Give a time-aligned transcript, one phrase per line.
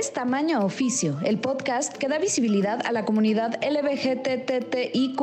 [0.00, 5.20] es Tamaño Oficio, el podcast que da visibilidad a la comunidad LBGTTIQ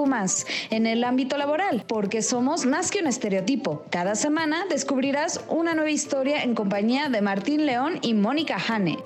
[0.70, 3.86] en el ámbito laboral, porque somos más que un estereotipo.
[3.90, 9.00] Cada semana descubrirás una nueva historia en compañía de Martín León y Mónica Hane.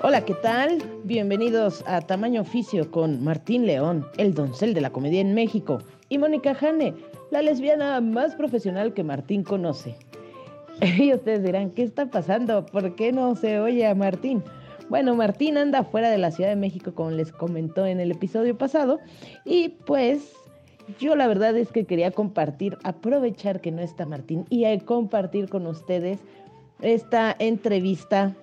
[0.00, 0.82] Hola, ¿qué tal?
[1.04, 5.82] Bienvenidos a Tamaño Oficio con Martín León, el doncel de la comedia en México,
[6.12, 6.94] y Mónica Jane,
[7.32, 9.96] la lesbiana más profesional que Martín conoce.
[10.98, 12.66] Y ustedes dirán, ¿qué está pasando?
[12.66, 14.42] ¿Por qué no se oye a Martín?
[14.88, 18.58] Bueno, Martín anda fuera de la Ciudad de México, como les comentó en el episodio
[18.58, 19.00] pasado,
[19.44, 20.34] y pues
[20.98, 25.66] yo la verdad es que quería compartir, aprovechar que no está Martín y compartir con
[25.66, 26.18] ustedes
[26.82, 28.34] esta entrevista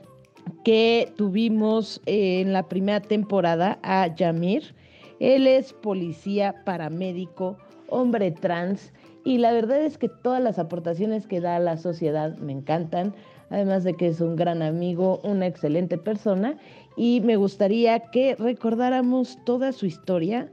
[0.63, 4.73] que tuvimos en la primera temporada a Yamir.
[5.19, 7.57] Él es policía, paramédico,
[7.91, 8.91] hombre trans
[9.23, 13.13] y la verdad es que todas las aportaciones que da a la sociedad me encantan,
[13.49, 16.57] además de que es un gran amigo, una excelente persona
[16.95, 20.49] y me gustaría que recordáramos toda su historia,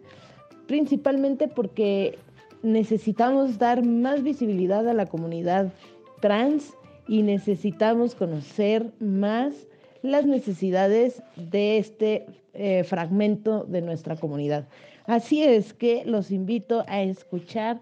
[0.67, 2.19] principalmente porque
[2.62, 5.73] necesitamos dar más visibilidad a la comunidad
[6.20, 6.75] trans
[7.09, 9.55] y necesitamos conocer más
[10.03, 14.67] las necesidades de este eh, fragmento de nuestra comunidad.
[15.06, 17.80] Así es que los invito a escuchar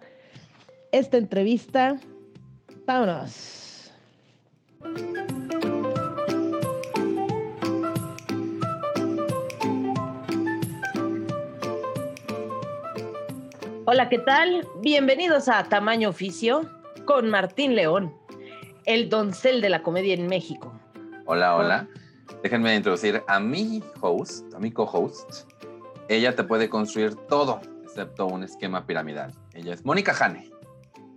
[0.92, 1.98] esta entrevista.
[2.86, 3.90] Vámonos.
[13.86, 14.66] Hola, ¿qué tal?
[14.82, 16.68] Bienvenidos a Tamaño Oficio
[17.06, 18.14] con Martín León,
[18.84, 20.78] el doncel de la comedia en México.
[21.24, 21.88] Hola, hola.
[22.42, 25.46] Déjenme introducir a mi host, a mi co-host.
[26.08, 29.32] Ella te puede construir todo, excepto un esquema piramidal.
[29.54, 30.50] Ella es Mónica Jane.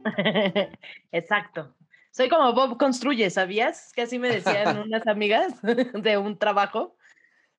[1.11, 1.75] Exacto.
[2.11, 3.91] Soy como Bob Construye, ¿sabías?
[3.93, 6.95] Que así me decían unas amigas de un trabajo.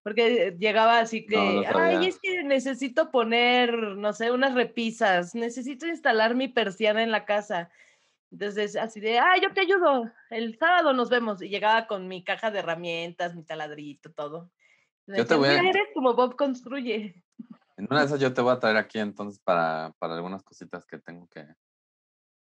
[0.03, 6.35] Porque llegaba así que, ay, es que necesito poner, no sé, unas repisas, necesito instalar
[6.35, 7.69] mi persiana en la casa.
[8.31, 11.43] Entonces, así de, ah, yo te ayudo, el sábado nos vemos.
[11.43, 14.51] Y llegaba con mi caja de herramientas, mi taladrito, todo.
[15.17, 15.59] Yo te voy a...
[15.59, 17.25] eres como Bob construye.
[17.77, 20.85] En una de esas yo te voy a traer aquí entonces para, para algunas cositas
[20.85, 21.47] que tengo que...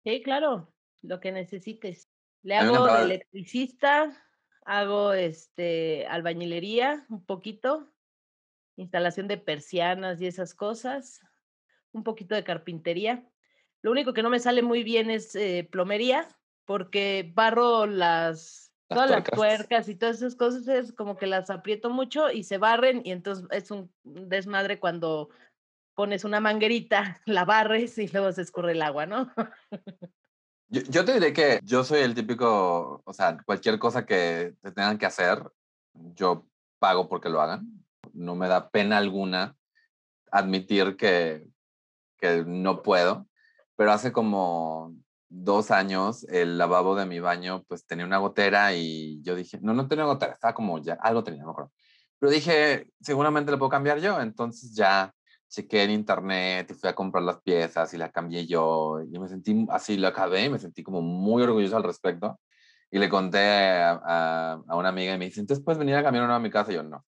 [0.03, 0.73] Sí, claro,
[1.03, 2.09] lo que necesites.
[2.43, 4.17] Le hago electricista,
[4.65, 7.93] hago este albañilería un poquito,
[8.77, 11.21] instalación de persianas y esas cosas,
[11.93, 13.31] un poquito de carpintería.
[13.83, 16.29] Lo único que no me sale muy bien es eh, plomería,
[16.65, 21.91] porque barro las, todas las tuercas y todas esas cosas, es como que las aprieto
[21.91, 25.31] mucho y se barren y entonces es un desmadre cuando
[25.95, 29.33] pones una manguerita, la barres y luego se escurre el agua, ¿no?
[30.73, 34.71] Yo, yo, te diré que yo soy el típico, o sea, cualquier cosa que te
[34.71, 35.43] tengan que hacer,
[36.15, 36.47] yo
[36.79, 37.85] pago porque lo hagan.
[38.13, 39.57] No me da pena alguna
[40.31, 41.45] admitir que,
[42.19, 43.27] que no puedo
[43.81, 44.95] pero hace como
[45.31, 49.73] dos años el lavabo de mi baño pues tenía una gotera y yo dije, no,
[49.73, 51.73] no tenía gotera, estaba como ya, algo tenía, no me acuerdo.
[52.19, 55.15] Pero dije, seguramente lo puedo cambiar yo, entonces ya
[55.49, 59.29] chequé en internet y fui a comprar las piezas y la cambié yo y me
[59.29, 62.39] sentí así, lo acabé y me sentí como muy orgulloso al respecto.
[62.93, 66.25] Y le conté a, a, una amiga y me dice, entonces puedes venir a cambiar
[66.25, 67.07] una a mi casa y yo no.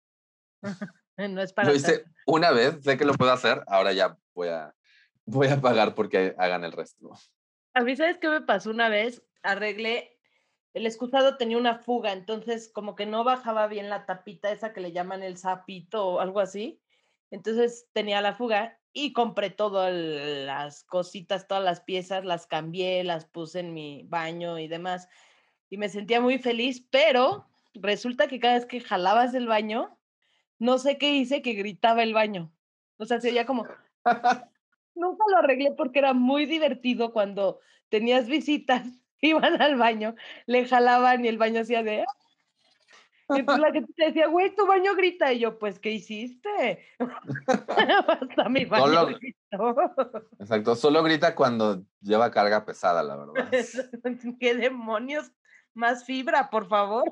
[1.17, 1.71] no es para...
[1.71, 4.75] Lo hice una vez, sé que lo puedo hacer, ahora ya voy a
[5.25, 7.11] voy a pagar porque hagan el resto.
[7.75, 9.23] A mí, ¿sabes qué me pasó una vez?
[9.43, 10.19] Arreglé,
[10.75, 14.81] el excusado tenía una fuga, entonces como que no bajaba bien la tapita esa que
[14.81, 16.81] le llaman el sapito o algo así.
[17.31, 23.25] Entonces tenía la fuga y compré todas las cositas, todas las piezas, las cambié, las
[23.25, 25.09] puse en mi baño y demás.
[25.69, 29.97] Y me sentía muy feliz, pero resulta que cada vez que jalabas el baño,
[30.59, 32.53] no sé qué hice, que gritaba el baño.
[32.97, 33.67] O sea, se oía como...
[34.95, 38.85] nunca lo arreglé porque era muy divertido cuando tenías visitas,
[39.21, 40.15] iban al baño,
[40.47, 42.05] le jalaban y el baño hacía de...
[43.33, 45.33] Y entonces la gente te decía, güey, tu baño grita.
[45.33, 46.85] Y yo, pues, ¿qué hiciste?
[48.09, 49.09] Hasta mi baño
[50.39, 53.49] Exacto, solo grita cuando lleva carga pesada, la verdad.
[54.41, 55.31] ¿Qué demonios?
[55.75, 57.05] Más fibra, por favor.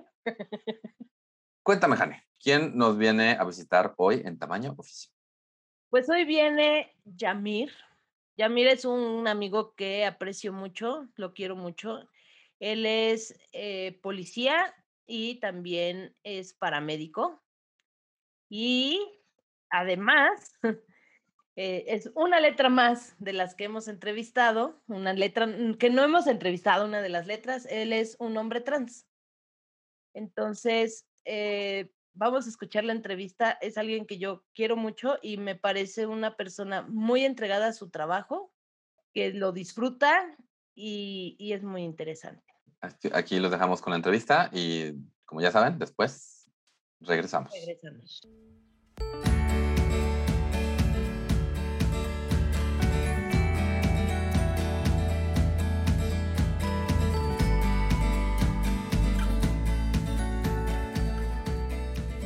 [1.62, 5.18] Cuéntame, Jane, ¿quién nos viene a visitar hoy en tamaño oficial?
[5.90, 7.73] Pues hoy viene Yamir.
[8.37, 12.08] Yamir es un amigo que aprecio mucho, lo quiero mucho.
[12.61, 14.75] Él es eh, policía
[15.06, 17.43] y también es paramédico.
[18.49, 19.00] Y
[19.70, 20.52] además
[21.61, 25.49] Eh, es una letra más de las que hemos entrevistado, una letra
[25.81, 27.67] que no hemos entrevistado, una de las letras.
[27.69, 29.08] Él es un hombre trans.
[30.14, 33.53] Entonces, eh, vamos a escuchar la entrevista.
[33.61, 37.91] Es alguien que yo quiero mucho y me parece una persona muy entregada a su
[37.91, 38.53] trabajo,
[39.15, 40.37] que lo disfruta
[40.75, 42.44] y, y es muy interesante.
[43.12, 44.93] Aquí los dejamos con la entrevista y,
[45.25, 46.50] como ya saben, después
[47.00, 47.53] regresamos.
[47.53, 48.29] Regresamos.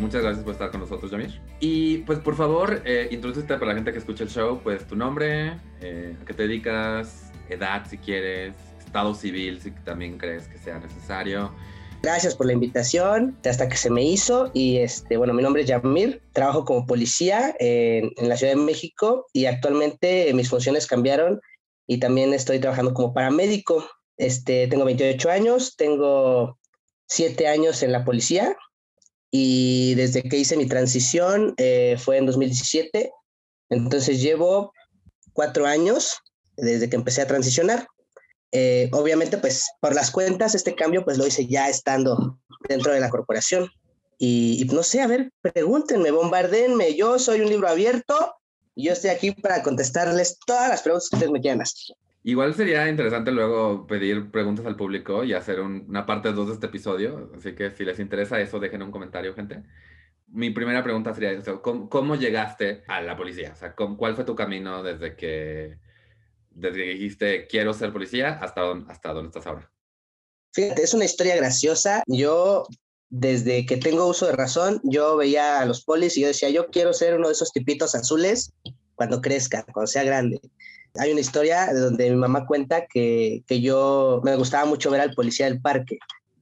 [0.03, 1.41] Muchas gracias por estar con nosotros, Yamir.
[1.61, 3.17] Y pues por favor, eh,
[3.47, 7.31] para la gente que escucha el show, pues tu nombre, eh, a qué te dedicas,
[7.49, 8.53] edad si quieres,
[8.85, 11.55] estado civil si también crees que sea necesario.
[12.03, 14.51] Gracias por la invitación, hasta que se me hizo.
[14.53, 18.61] Y este, bueno, mi nombre es Yamir, trabajo como policía en, en la Ciudad de
[18.61, 21.41] México y actualmente mis funciones cambiaron
[21.87, 23.89] y también estoy trabajando como paramédico.
[24.17, 26.59] Este, tengo 28 años, tengo
[27.07, 28.57] 7 años en la policía
[29.35, 33.11] y desde que hice mi transición eh, fue en 2017.
[33.71, 34.75] Entonces llevo
[35.33, 36.19] cuatro años
[36.59, 37.89] desde que empecé a transicionar.
[38.53, 42.39] Eh, obviamente, pues por las cuentas, este cambio pues lo hice ya estando
[42.69, 43.71] dentro de la corporación.
[44.19, 46.95] Y, no sé, a ver, pregúntenme, bombardenme.
[46.95, 48.35] Yo soy un libro abierto
[48.75, 51.97] y yo estoy aquí para contestarles todas las preguntas que ustedes me quieran hacer.
[52.25, 56.67] Igual sería interesante luego pedir preguntas al público y hacer una parte 2 de este
[56.67, 57.33] episodio.
[57.37, 59.63] Así que si les interesa eso, dejen un comentario, gente.
[60.29, 63.53] Mi primera pregunta sería, ¿cómo, cómo llegaste a la policía?
[63.53, 65.79] O sea, ¿cuál fue tu camino desde que,
[66.51, 69.73] desde que dijiste quiero ser policía hasta, hasta dónde estás ahora?
[70.53, 72.05] Fíjate, es una historia graciosa.
[72.07, 72.67] Yo,
[73.09, 76.69] desde que tengo uso de razón, yo veía a los polis y yo decía, yo
[76.69, 78.53] quiero ser uno de esos tipitos azules
[78.95, 80.41] cuando crezca, cuando sea grande.
[80.95, 85.15] Hay una historia donde mi mamá cuenta que, que yo me gustaba mucho ver al
[85.15, 85.99] policía del parque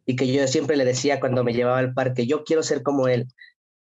[0.06, 3.06] y que yo siempre le decía cuando me llevaba al parque, yo quiero ser como
[3.08, 3.28] él.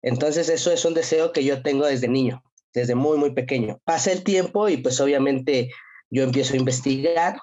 [0.03, 2.43] Entonces eso es un deseo que yo tengo desde niño,
[2.73, 3.81] desde muy, muy pequeño.
[3.85, 5.71] Pasa el tiempo y pues obviamente
[6.11, 7.39] yo empiezo a investigar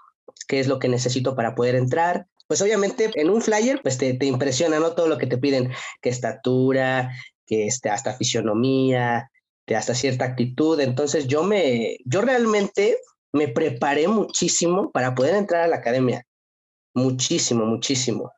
[0.48, 2.28] qué es lo que necesito para poder entrar.
[2.48, 4.94] Pues obviamente en un flyer pues te, te impresiona, ¿no?
[4.94, 5.72] Todo lo que te piden,
[6.02, 7.12] que estatura,
[7.46, 9.30] que este, hasta fisionomía,
[9.68, 10.80] de hasta cierta actitud.
[10.80, 12.98] Entonces yo me, yo realmente
[13.34, 16.26] me preparé muchísimo para poder entrar a la academia.
[16.94, 18.32] Muchísimo, muchísimo.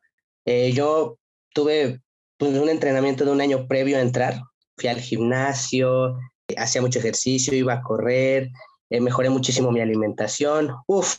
[0.44, 1.18] Eh, yo
[1.54, 2.00] tuve
[2.36, 4.42] pues, un entrenamiento de un año previo a entrar.
[4.76, 6.18] Fui al gimnasio,
[6.56, 8.50] hacía mucho ejercicio, iba a correr,
[8.90, 10.74] eh, mejoré muchísimo mi alimentación.
[10.86, 11.16] Uf,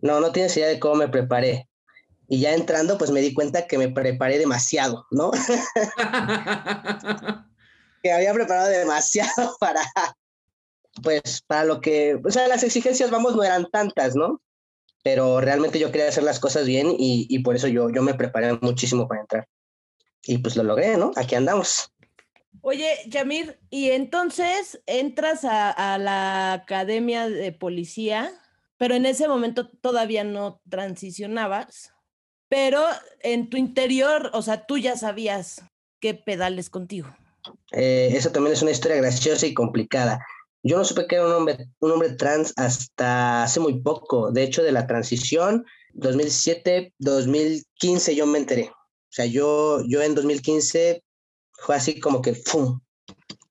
[0.00, 1.68] no, no tienes idea de cómo me preparé.
[2.28, 5.30] Y ya entrando, pues me di cuenta que me preparé demasiado, ¿no?
[8.04, 9.82] había preparado demasiado para,
[11.02, 14.40] pues, para lo que, o sea, las exigencias, vamos, no eran tantas, ¿no?
[15.02, 18.14] Pero realmente yo quería hacer las cosas bien y, y por eso yo, yo me
[18.14, 19.48] preparé muchísimo para entrar.
[20.24, 21.12] Y pues lo logré, ¿no?
[21.14, 21.92] Aquí andamos.
[22.62, 28.32] Oye, Yamir, y entonces entras a, a, la academia de policía,
[28.76, 31.92] pero en ese momento todavía no transicionabas,
[32.48, 32.84] pero
[33.20, 35.62] en tu interior, o sea, tú ya sabías
[36.00, 37.14] qué pedales contigo.
[37.72, 40.24] Eh, esa también es una historia graciosa y complicada.
[40.62, 44.32] Yo no supe que era un hombre, un hombre trans hasta hace muy poco.
[44.32, 48.70] De hecho, de la transición, 2017, 2015 yo me enteré.
[48.70, 51.02] O sea, yo, yo en 2015
[51.52, 52.80] fue así como que, ¡fum!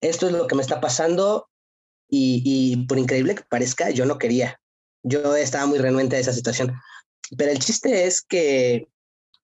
[0.02, 1.48] Esto es lo que me está pasando
[2.10, 4.60] y, y por increíble que parezca, yo no quería.
[5.04, 6.74] Yo estaba muy renuente a esa situación.
[7.38, 8.88] Pero el chiste es que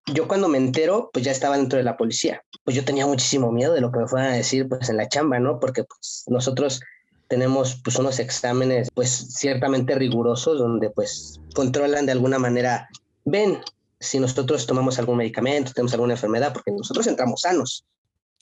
[0.08, 2.44] yo cuando me entero, pues ya estaba dentro de la policía.
[2.64, 5.08] Pues yo tenía muchísimo miedo de lo que me fueran a decir pues en la
[5.08, 5.60] chamba, ¿no?
[5.60, 6.82] Porque pues nosotros
[7.28, 12.90] tenemos pues unos exámenes pues ciertamente rigurosos donde pues controlan de alguna manera,
[13.24, 13.60] ven
[14.00, 17.86] si nosotros tomamos algún medicamento, tenemos alguna enfermedad, porque nosotros entramos sanos.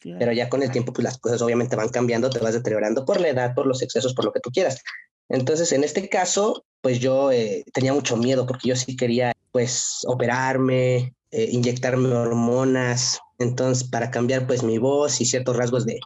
[0.01, 3.19] Pero ya con el tiempo pues las cosas obviamente van cambiando, te vas deteriorando por
[3.19, 4.81] la edad, por los excesos, por lo que tú quieras.
[5.27, 9.99] Entonces, en este caso, pues yo eh, tenía mucho miedo porque yo sí quería pues
[10.07, 15.99] operarme, eh, inyectarme hormonas, entonces para cambiar pues mi voz y ciertos rasgos de,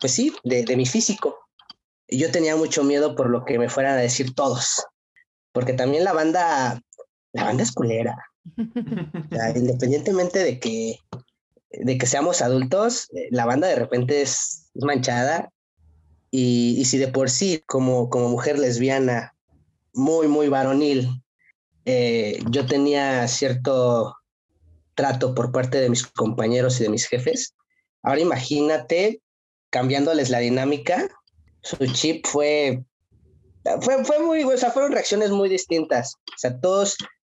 [0.00, 1.36] pues sí, de, de mi físico.
[2.08, 4.84] Yo tenía mucho miedo por lo que me fueran a decir todos,
[5.52, 6.80] porque también la banda,
[7.32, 8.16] la banda es culera.
[9.54, 10.98] Independientemente de que,
[11.70, 15.50] de que seamos adultos, eh, la banda de repente es, manchada
[16.30, 19.34] y, y, si de por sí como, como mujer lesbiana
[19.92, 21.20] muy, muy varonil,
[21.84, 24.14] eh, yo tenía cierto
[24.98, 27.54] trato por parte de mis compañeros y de mis jefes.
[28.02, 29.22] Ahora imagínate
[29.70, 31.08] cambiándoles la dinámica.
[31.62, 32.82] Su chip fue
[33.80, 36.16] Fue, fue muy, o sea, fueron reacciones muy distintas.
[36.34, 36.96] O sea, todos,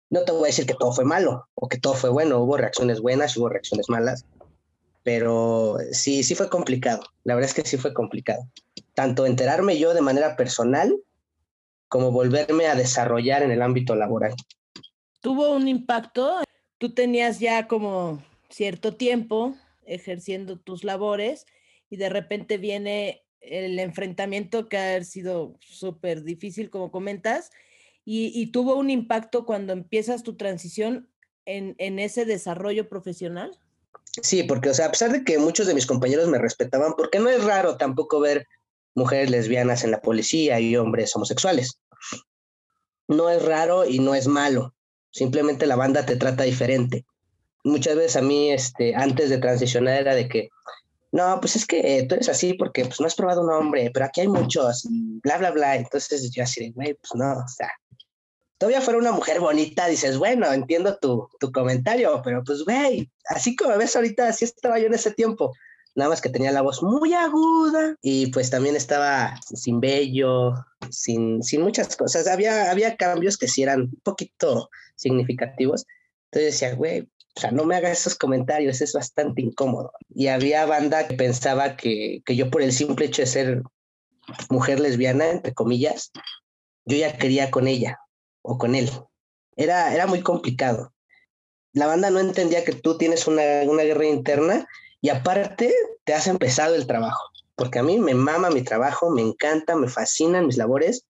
[0.09, 2.55] no te voy a decir que todo fue malo o que todo fue bueno, hubo
[2.55, 4.23] reacciones buenas, hubo reacciones malas,
[5.03, 7.01] pero sí, sí fue complicado.
[7.25, 8.47] La verdad es que sí fue complicado.
[8.93, 10.95] Tanto enterarme yo de manera personal
[11.89, 14.33] como volverme a desarrollar en el ámbito laboral.
[15.19, 16.39] ¿Tuvo un impacto?
[16.79, 19.55] Tú tenías ya como cierto tiempo
[19.85, 21.45] ejerciendo tus labores
[21.89, 27.51] y de repente viene el enfrentamiento que ha sido súper difícil, como comentas,
[28.11, 31.07] y, tuvo un impacto cuando empiezas tu transición
[31.45, 33.59] en, en ese desarrollo profesional.
[34.23, 37.19] Sí, porque, o sea, a pesar de que muchos de mis compañeros me respetaban, porque
[37.19, 38.47] no es raro tampoco ver
[38.95, 41.79] mujeres lesbianas en la policía y hombres homosexuales.
[43.07, 44.73] No es raro y no es malo.
[45.11, 47.05] Simplemente la banda te trata diferente.
[47.63, 50.49] Muchas veces a mí, este, antes de transicionar, era de que,
[51.11, 54.05] no, pues es que tú eres así porque pues, no has probado un hombre, pero
[54.05, 54.87] aquí hay muchos,
[55.23, 55.75] bla, bla, bla.
[55.75, 57.69] Entonces yo así de, güey, pues no, o sea,
[58.59, 63.55] todavía fuera una mujer bonita, dices, bueno, entiendo tu, tu comentario, pero pues, güey, así
[63.55, 65.53] como ves ahorita, así estaba yo en ese tiempo.
[65.95, 70.53] Nada más que tenía la voz muy aguda y pues también estaba sin vello,
[70.91, 72.27] sin, sin muchas cosas.
[72.27, 74.69] Había, había cambios que sí eran un poquito
[74.99, 75.85] significativos.
[76.25, 77.01] Entonces decía, güey,
[77.35, 79.93] o sea, no me hagas esos comentarios, es bastante incómodo.
[80.13, 83.63] Y había banda que pensaba que, que yo por el simple hecho de ser
[84.49, 86.11] mujer lesbiana, entre comillas,
[86.85, 87.99] yo ya quería con ella
[88.41, 88.89] o con él.
[89.55, 90.93] Era, era muy complicado.
[91.73, 94.67] La banda no entendía que tú tienes una, una guerra interna
[95.01, 97.23] y aparte te has empezado el trabajo,
[97.55, 101.05] porque a mí me mama mi trabajo, me encanta, me fascinan mis labores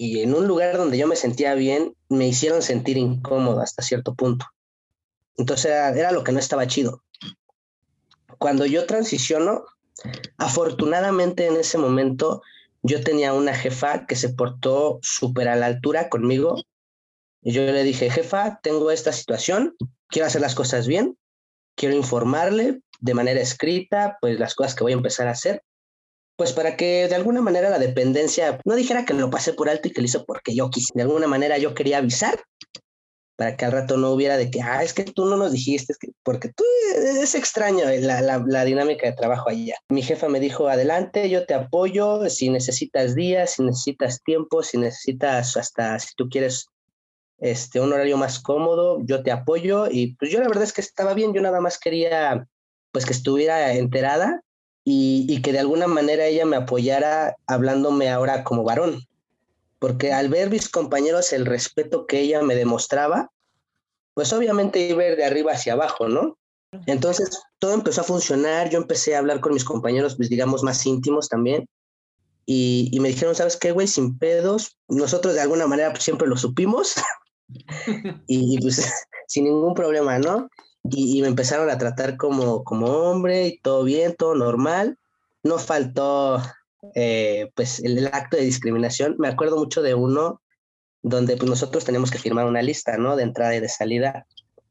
[0.00, 4.14] y en un lugar donde yo me sentía bien, me hicieron sentir incómodo hasta cierto
[4.14, 4.46] punto.
[5.36, 7.02] Entonces era, lo que no estaba chido.
[8.38, 9.64] Cuando yo transiciono,
[10.36, 12.42] afortunadamente en ese momento
[12.82, 16.62] yo tenía una jefa que se portó súper a la altura conmigo.
[17.42, 19.74] Y yo le dije, jefa, tengo esta situación,
[20.06, 21.18] quiero hacer las cosas bien,
[21.74, 25.64] quiero informarle de manera escrita, pues las cosas que voy a empezar a hacer,
[26.38, 29.88] pues para que de alguna manera la dependencia no dijera que lo pasé por alto
[29.88, 30.92] y que lo hizo porque yo quise.
[30.94, 32.38] De alguna manera yo quería avisar
[33.36, 35.92] para que al rato no hubiera de que, ah, es que tú no nos dijiste,
[35.92, 36.62] es que, porque tú
[36.94, 39.74] es extraño la, la, la, dinámica de trabajo allá.
[39.88, 44.78] Mi jefa me dijo, adelante, yo te apoyo, si necesitas días, si necesitas tiempo, si
[44.78, 46.66] necesitas hasta, si tú quieres
[47.38, 50.82] este, un horario más cómodo, yo te apoyo y pues yo la verdad es que
[50.82, 52.46] estaba bien, yo nada más quería
[52.92, 54.40] pues que estuviera enterada
[54.90, 59.06] y, y que de alguna manera ella me apoyara hablándome ahora como varón,
[59.78, 63.30] porque al ver mis compañeros el respeto que ella me demostraba,
[64.14, 66.38] pues obviamente iba de arriba hacia abajo, ¿no?
[66.86, 70.86] Entonces todo empezó a funcionar, yo empecé a hablar con mis compañeros, pues digamos, más
[70.86, 71.68] íntimos también,
[72.46, 73.88] y, y me dijeron, ¿sabes qué, güey?
[73.88, 76.94] Sin pedos, nosotros de alguna manera pues, siempre lo supimos,
[78.26, 78.90] y, pues
[79.28, 80.48] sin ningún problema, ¿no?
[80.90, 84.98] Y, me empezaron a tratar como, como hombre y todo bien, todo normal.
[85.42, 86.42] No faltó
[86.94, 89.16] eh, pues el, acto de discriminación.
[89.18, 90.40] Me acuerdo mucho de uno
[91.02, 93.16] donde pues nosotros teníamos que firmar una lista, ¿no?
[93.16, 94.26] De entrada y de salida.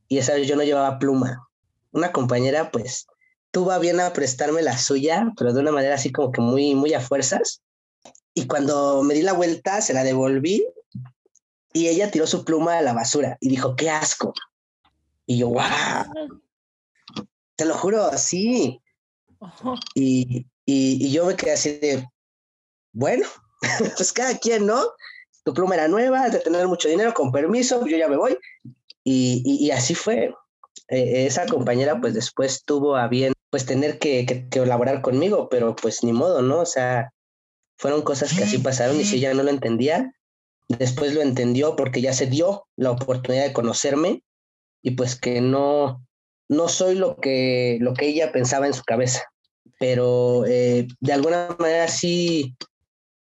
[0.07, 1.47] Y esa vez yo no llevaba pluma.
[1.91, 3.07] Una compañera pues
[3.51, 6.93] tuvo bien a prestarme la suya, pero de una manera así como que muy, muy
[6.93, 7.61] a fuerzas.
[8.33, 10.65] Y cuando me di la vuelta, se la devolví
[11.73, 14.33] y ella tiró su pluma a la basura y dijo, qué asco.
[15.27, 16.39] Y yo, wow.
[17.55, 18.81] Te lo juro, sí.
[19.93, 22.07] Y, y, yo me quedé así de,
[22.93, 23.25] bueno,
[23.97, 24.81] pues cada quien, ¿no?
[25.43, 28.37] Tu pluma era nueva, de tener mucho dinero, con permiso, yo ya me voy.
[29.03, 30.33] Y, y, así fue.
[30.89, 35.49] Eh, esa compañera pues después tuvo a bien pues tener que, que, que, colaborar conmigo,
[35.49, 36.59] pero pues ni modo, ¿no?
[36.59, 37.11] O sea,
[37.77, 40.13] fueron cosas que así pasaron y si ella no lo entendía,
[40.69, 44.23] después lo entendió porque ya se dio la oportunidad de conocerme
[44.87, 46.01] y pues que no,
[46.47, 49.21] no soy lo que, lo que ella pensaba en su cabeza,
[49.81, 52.55] pero eh, de alguna manera sí,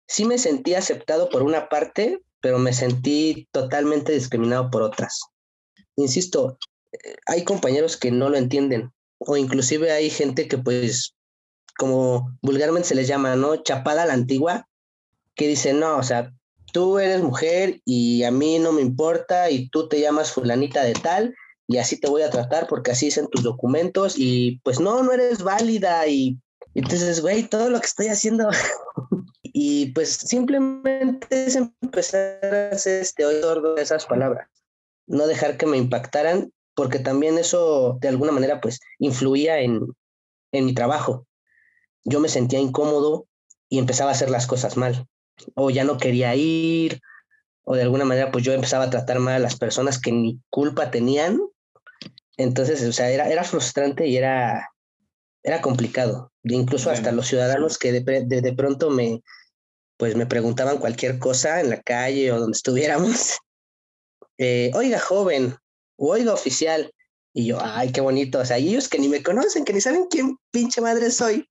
[0.07, 5.19] sí me sentí aceptado por una parte, pero me sentí totalmente discriminado por otras.
[5.97, 6.57] Insisto,
[6.93, 11.13] eh, hay compañeros que no lo entienden o inclusive hay gente que pues
[11.77, 13.57] como vulgarmente se les llama, ¿no?
[13.57, 14.69] Chapada a la antigua,
[15.35, 16.33] que dice, no, o sea,
[16.71, 20.93] tú eres mujer y a mí no me importa y tú te llamas fulanita de
[20.93, 21.35] tal
[21.69, 25.13] y así te voy a tratar porque así dicen tus documentos y pues no, no
[25.13, 26.39] eres válida y
[26.73, 28.49] entonces, güey, todo lo que estoy haciendo
[29.43, 34.49] y pues simplemente es empezar a hacer este oído de esas palabras,
[35.05, 39.81] no dejar que me impactaran porque también eso de alguna manera pues influía en,
[40.51, 41.27] en mi trabajo.
[42.03, 43.27] Yo me sentía incómodo
[43.69, 45.07] y empezaba a hacer las cosas mal
[45.53, 46.99] o ya no quería ir,
[47.63, 50.39] o de alguna manera pues yo empezaba a tratar mal a las personas que ni
[50.49, 51.39] culpa tenían.
[52.39, 54.69] Entonces, o sea, era, era frustrante y era,
[55.43, 56.31] era complicado.
[56.43, 59.21] Incluso hasta los ciudadanos que de, de, pronto me,
[59.97, 63.37] pues me preguntaban cualquier cosa en la calle o donde estuviéramos.
[64.41, 65.53] Eh, oiga, joven,
[65.97, 66.93] o oiga, oficial.
[67.33, 68.39] Y yo, ay, qué bonito.
[68.39, 71.45] O sea, ellos que ni me conocen, que ni saben quién pinche madre soy,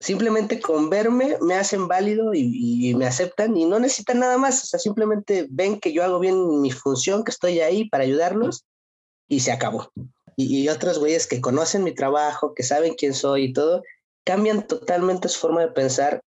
[0.00, 4.62] simplemente con verme me hacen válido y, me aceptan y no necesitan nada más.
[4.64, 8.66] O sea, simplemente ven que yo hago bien mi función, que estoy ahí para ayudarlos
[9.28, 9.90] y se acabó.
[10.36, 13.82] Y, y otros güeyes que conocen mi trabajo, que saben quién soy y todo,
[14.24, 16.20] cambian totalmente su forma de pensar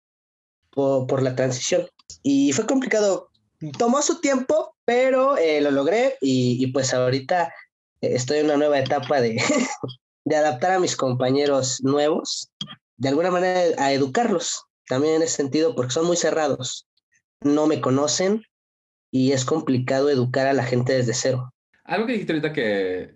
[0.71, 1.87] por, la transición.
[2.23, 3.29] Y fue complicado.
[3.77, 7.53] Tomó su tiempo, pero eh, lo logré y, pues ahorita
[8.01, 9.35] estoy en una nueva etapa de,
[10.25, 12.49] de adaptar a mis compañeros nuevos,
[12.95, 16.87] de alguna manera a educarlos también en ese sentido, porque son muy cerrados,
[17.41, 18.43] no me conocen
[19.11, 21.53] y es complicado educar a la gente desde cero.
[21.83, 23.15] Algo que dijiste ahorita que,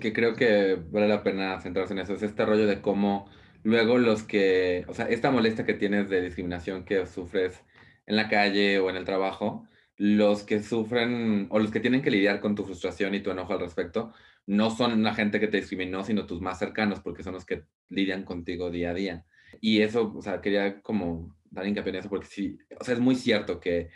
[0.00, 3.28] que creo que vale la pena centrarse en eso es este rollo de cómo
[3.62, 7.62] Luego los que, o sea, esta molestia que tienes de discriminación que sufres
[8.06, 9.66] en la calle o en el trabajo,
[9.96, 13.52] los que sufren o los que tienen que lidiar con tu frustración y tu enojo
[13.52, 14.14] al respecto,
[14.46, 17.64] no son la gente que te discriminó, sino tus más cercanos, porque son los que
[17.90, 19.26] lidian contigo día a día.
[19.60, 23.00] Y eso, o sea, quería como dar hincapié en eso, porque sí, o sea, es
[23.00, 23.90] muy cierto que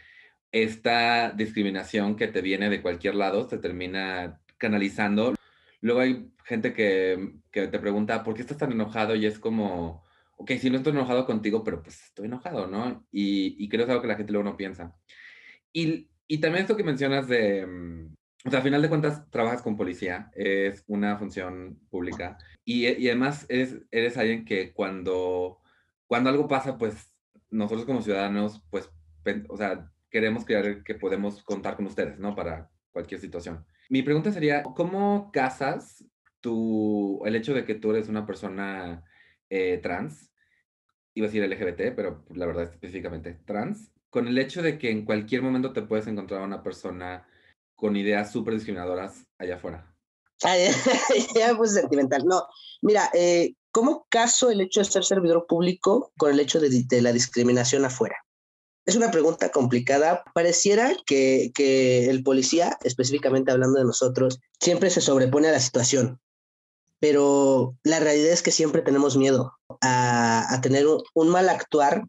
[0.52, 5.34] esta discriminación que te viene de cualquier lado se termina canalizando.
[5.84, 9.14] Luego hay gente que, que, te pregunta, ¿por qué estás tan enojado?
[9.16, 10.02] Y es como,
[10.38, 13.06] ok, si no estoy enojado contigo, pero pues estoy enojado, ¿no?
[13.12, 14.96] Y, y creo que es algo que la gente luego no piensa.
[15.74, 18.14] Y, y también esto que mencionas de, mm,
[18.46, 22.38] o sea, al final de cuentas, trabajas con policía, es una función pública.
[22.64, 25.60] Y, y además eres, eres alguien que cuando,
[26.06, 27.12] cuando algo pasa, pues
[27.50, 28.88] nosotros como ciudadanos, pues,
[29.50, 32.34] o sea, queremos creer que podemos contar con ustedes, ¿no?
[32.34, 33.66] Para cualquier situación.
[33.88, 36.04] Mi pregunta sería, ¿cómo casas
[37.24, 39.04] el hecho de que tú eres una persona
[39.48, 40.30] eh, trans,
[41.14, 45.04] iba a decir LGBT, pero la verdad específicamente trans, con el hecho de que en
[45.04, 47.26] cualquier momento te puedes encontrar a una persona
[47.74, 49.94] con ideas súper discriminadoras allá afuera.
[51.34, 52.24] ya pues sentimental.
[52.26, 52.46] No,
[52.82, 57.12] mira, eh, ¿cómo caso el hecho de ser servidor público con el hecho de la
[57.12, 58.16] discriminación afuera?
[58.86, 60.24] Es una pregunta complicada.
[60.34, 66.20] Pareciera que, que, el policía, específicamente hablando de nosotros, siempre se sobrepone a la situación
[67.04, 72.04] pero la realidad es que siempre tenemos miedo a, tener un, mal actuar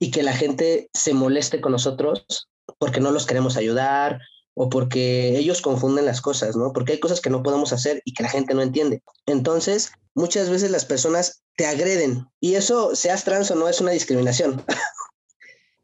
[0.00, 4.18] y que la gente se moleste con nosotros porque no los queremos ayudar
[4.54, 6.72] o porque ellos confunden las cosas, ¿no?
[6.72, 9.04] Porque hay cosas que no podemos hacer y que la gente no entiende.
[9.26, 13.92] Entonces, muchas veces las personas te agreden y eso, seas trans o no, es una
[13.92, 14.64] discriminación.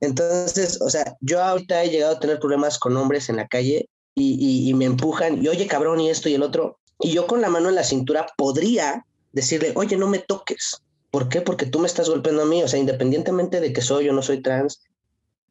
[0.00, 3.88] Entonces, o sea, yo ahorita he llegado a tener problemas con hombres en la calle
[4.14, 7.50] y, me empujan y oye cabrón y esto y el otro y yo con la
[7.50, 10.82] mano en la cintura podría decirle, oye, no me toques.
[11.10, 11.40] ¿Por qué?
[11.40, 12.62] Porque tú me estás golpeando a mí.
[12.62, 14.82] O sea, independientemente de que soy o no soy trans,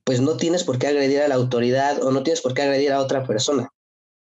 [0.04, 2.92] pues no tienes por qué agredir a la autoridad o no tienes por qué agredir
[2.92, 3.70] a otra persona.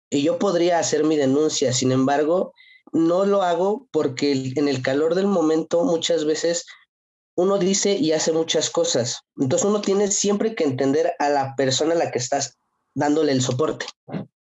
[0.09, 2.53] Y yo podría hacer mi denuncia, sin embargo,
[2.91, 6.65] no lo hago porque en el calor del momento muchas veces
[7.39, 9.21] uno dice y hace muchas cosas.
[9.37, 12.57] Entonces uno tiene siempre que entender a la persona a la que estás
[12.93, 13.85] dándole el soporte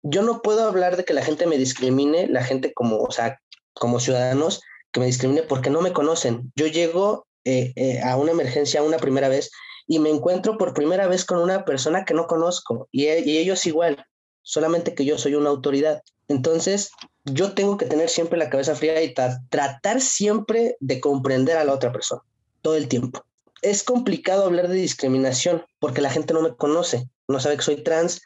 [0.04, 3.40] yo no puedo hablar de que la gente me discrimine, la gente como, o sea,
[3.74, 6.52] como ciudadanos, que me discrimine porque no me conocen.
[6.56, 9.52] Yo llego eh, eh, a una emergencia una primera vez
[9.88, 13.66] y me encuentro por primera vez con una persona que no conozco y, y ellos
[13.66, 14.06] igual,
[14.42, 16.02] solamente que yo soy una autoridad.
[16.28, 16.92] Entonces,
[17.26, 21.74] yo tengo que tener siempre la cabeza fría y tratar siempre de comprender a la
[21.74, 22.22] otra persona,
[22.62, 23.26] todo el tiempo.
[23.62, 27.84] Es complicado hablar de discriminación porque la gente no me conoce, no sabe que soy
[27.84, 28.22] trans,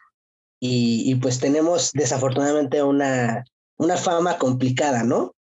[0.59, 3.43] y, pues tenemos desafortunadamente una,
[3.77, 5.35] una fama complicada, ¿no?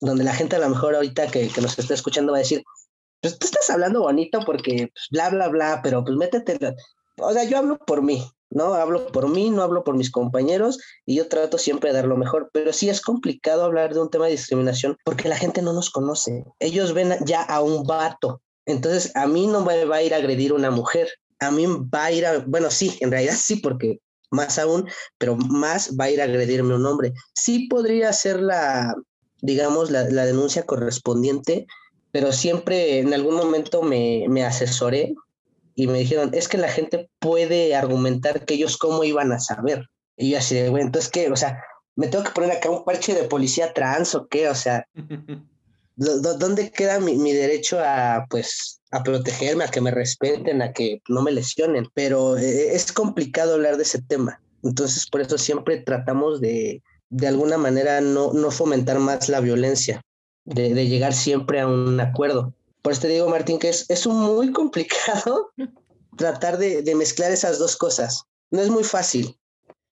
[0.00, 2.62] Donde la gente a lo mejor ahorita que, que nos está escuchando va a decir,
[3.20, 6.58] pues tú estás hablando bonito porque pues, bla, bla, bla, pero pues métete.
[7.18, 8.74] O sea, yo hablo por mí, ¿no?
[8.74, 12.16] Hablo por mí, no hablo por mis compañeros y yo trato siempre de dar lo
[12.16, 15.72] mejor, pero sí es complicado hablar de un tema de discriminación porque la gente no
[15.72, 16.44] nos conoce.
[16.58, 18.42] Ellos ven ya a un vato.
[18.66, 21.08] Entonces, a mí no me va a ir a agredir una mujer.
[21.38, 25.36] A mí va a ir a, bueno, sí, en realidad sí, porque más aún, pero
[25.36, 27.12] más va a ir a agredirme un hombre.
[27.34, 28.94] Sí podría ser la,
[29.40, 31.66] digamos, la, denuncia correspondiente,
[32.12, 35.14] pero siempre en algún momento me, me, asesoré
[35.74, 39.86] y me dijeron, es que la gente puede argumentar que ellos cómo iban a saber.
[40.16, 41.62] Y yo así de, bueno, entonces qué, o sea,
[41.96, 44.86] me tengo que poner acá un parche de policía trans o qué, o sea,
[45.96, 51.00] ¿dónde queda mi, mi, derecho a, pues, a protegerme, a que me respeten, a que
[51.08, 51.86] no me lesionen?
[51.94, 54.40] Pero eh, es complicado hablar de ese tema.
[54.62, 60.02] Entonces, por eso siempre tratamos de, de alguna manera, no, no fomentar más la violencia,
[60.44, 62.54] de, de llegar siempre a un acuerdo.
[62.82, 65.50] Por eso te digo, Martín, que es, es muy complicado
[66.16, 68.24] tratar de, de, mezclar esas dos cosas.
[68.50, 69.38] No es muy fácil,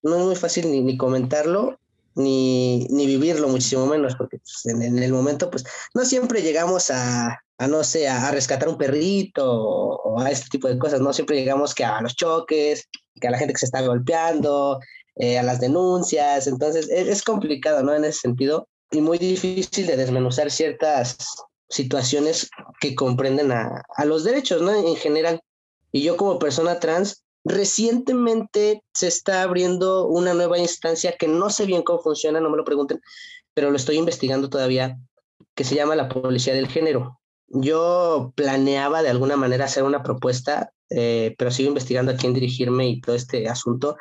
[0.02, 1.78] no es muy fácil ni, ni comentarlo
[2.18, 6.90] ni, ni vivirlo, muchísimo menos, porque pues, en, en, el momento, pues no siempre llegamos
[6.90, 10.78] a, a no sé, a, a rescatar un perrito o, o, a este tipo de
[10.78, 12.88] cosas, no siempre llegamos que a los choques,
[13.20, 14.80] que a la gente que se está golpeando,
[15.16, 17.94] eh, a las denuncias, entonces es, es complicado, ¿no?
[17.94, 21.16] En ese sentido, y muy difícil de desmenuzar ciertas
[21.68, 22.50] situaciones
[22.80, 24.72] que comprenden a, a, los derechos, ¿no?
[24.72, 25.40] En general.
[25.92, 31.66] Y yo como persona trans, recientemente se está abriendo una nueva instancia que no sé
[31.66, 33.00] bien cómo funciona, no me lo pregunten,
[33.54, 34.98] pero lo estoy investigando todavía,
[35.54, 37.18] que se llama la Policía del Género.
[37.48, 42.88] Yo planeaba de alguna manera hacer una propuesta, eh, pero sigo investigando a quién dirigirme
[42.88, 43.96] y todo este asunto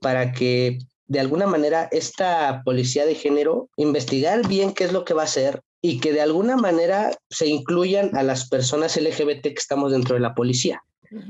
[0.00, 5.14] para que de alguna manera esta policía de género investigar bien qué es lo que
[5.14, 9.54] va a hacer y que de alguna manera se incluyan a las personas LGBT que
[9.56, 10.82] estamos dentro de la policía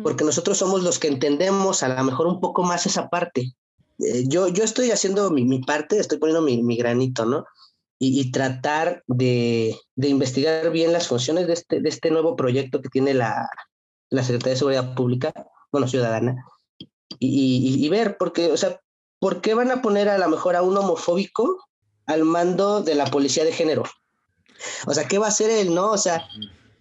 [0.02, 3.52] porque nosotros somos los que entendemos a lo mejor un poco más esa parte.
[3.98, 7.44] Eh, yo, yo estoy haciendo mi, mi, parte, estoy poniendo mi, mi granito, ¿no?
[7.98, 12.80] Y, y tratar de, de, investigar bien las funciones de este, de este nuevo proyecto
[12.80, 13.48] que tiene la,
[14.10, 15.32] la Secretaría de Seguridad Pública,
[15.70, 16.44] bueno, ciudadana,
[17.18, 18.80] y, y, y ver, porque, o sea,
[19.20, 21.64] ¿por qué van a poner a lo mejor a un homofóbico
[22.06, 23.84] al mando de la policía de género?
[24.86, 25.92] O sea, ¿qué va a hacer él, no?
[25.92, 26.26] O sea,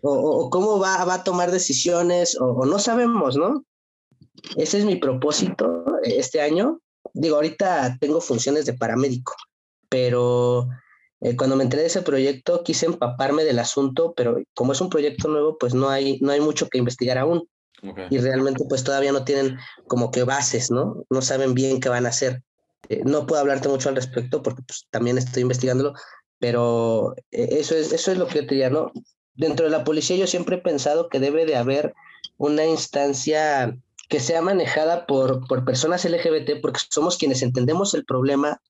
[0.02, 3.64] o, o cómo va, va, a tomar decisiones, o, o, no sabemos, ¿no?
[4.58, 6.80] Ese es mi propósito este año.
[7.14, 9.36] Digo, ahorita tengo funciones de paramédico,
[9.90, 10.68] pero
[11.24, 14.90] eh, cuando me enteré de ese proyecto quise empaparme del asunto, pero como es un
[14.90, 17.48] proyecto nuevo, pues no hay, no hay mucho que investigar aún.
[17.82, 18.08] Okay.
[18.10, 21.06] Y realmente pues todavía no tienen como que bases, ¿no?
[21.10, 22.44] No saben bien qué van a hacer.
[22.90, 25.94] Eh, no puedo hablarte mucho al respecto porque pues, también estoy investigándolo,
[26.44, 28.92] pero eh, eso es, eso es lo que yo te diría, ¿no?
[29.34, 31.94] dentro de la policía yo siempre he pensado que debe de haber
[32.36, 33.78] una instancia
[34.10, 38.62] que sea manejada por, por personas LGBT porque somos quienes entendemos el problema,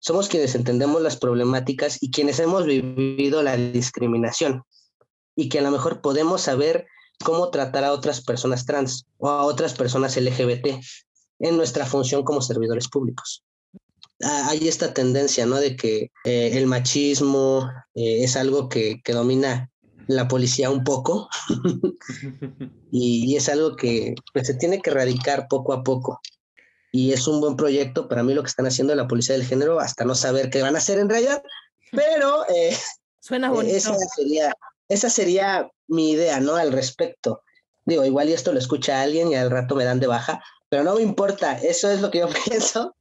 [0.00, 4.62] somos quienes entendemos las problemáticas y quienes hemos vivido la discriminación
[5.34, 6.86] y que a lo mejor podemos saber
[7.24, 10.66] cómo tratar a otras personas trans o a otras personas LGBT
[11.38, 13.42] en nuestra función como servidores públicos.
[14.22, 15.56] Ah, hay esta tendencia, ¿no?
[15.56, 19.70] De que eh, el machismo eh, es algo que, que domina
[20.06, 21.28] la policía un poco
[22.92, 26.20] y, y, es algo que pues, se tiene que erradicar poco a poco.
[26.92, 29.80] Y es un buen proyecto para mí lo que están haciendo la policía del género,
[29.80, 31.42] hasta no saber qué van a hacer en realidad,
[31.90, 32.76] pero eh,
[33.18, 33.74] suena bonito.
[33.74, 34.54] Esa sería,
[34.88, 36.54] esa sería mi idea, ¿no?
[36.54, 37.42] Al respecto.
[37.84, 40.84] Digo, igual y esto lo escucha alguien y al rato me dan de baja, pero
[40.84, 42.94] no me importa, eso es lo que yo pienso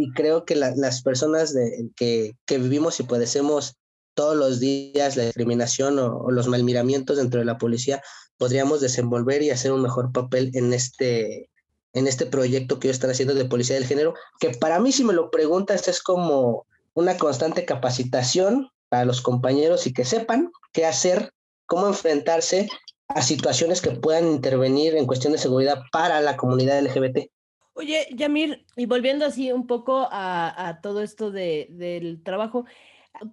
[0.00, 3.76] y creo que la, las personas de, que, que vivimos y padecemos
[4.14, 8.02] todos los días la discriminación o, los malmiramientos dentro de la policía,
[8.38, 11.50] podríamos desenvolver y hacer un mejor papel en este,
[11.92, 15.04] en este proyecto que ellos están haciendo de policía del género, que para mí, si
[15.04, 20.86] me lo preguntas, es como una constante capacitación para los compañeros y que sepan qué
[20.86, 21.32] hacer,
[21.66, 22.68] cómo enfrentarse
[23.08, 27.30] a situaciones que puedan intervenir en cuestión de seguridad para la comunidad LGBT.
[27.74, 32.66] Oye, Yamir, y volviendo así un poco a, a todo esto de, del trabajo,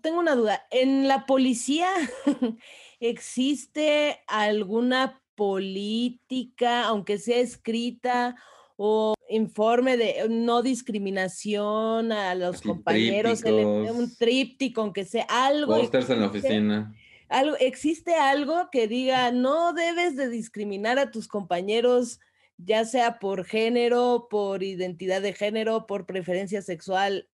[0.01, 0.65] tengo una duda.
[0.71, 1.89] ¿En la policía
[2.99, 8.35] existe alguna política, aunque sea escrita,
[8.75, 15.77] o informe de no discriminación a los Así, compañeros, el, un tríptico, aunque sea algo.
[15.77, 16.95] Pósters en la oficina.
[17.27, 22.19] Algo, ¿Existe algo que diga no debes de discriminar a tus compañeros,
[22.57, 27.29] ya sea por género, por identidad de género, por preferencia sexual?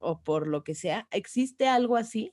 [0.00, 1.06] o por lo que sea.
[1.10, 2.32] ¿Existe algo así?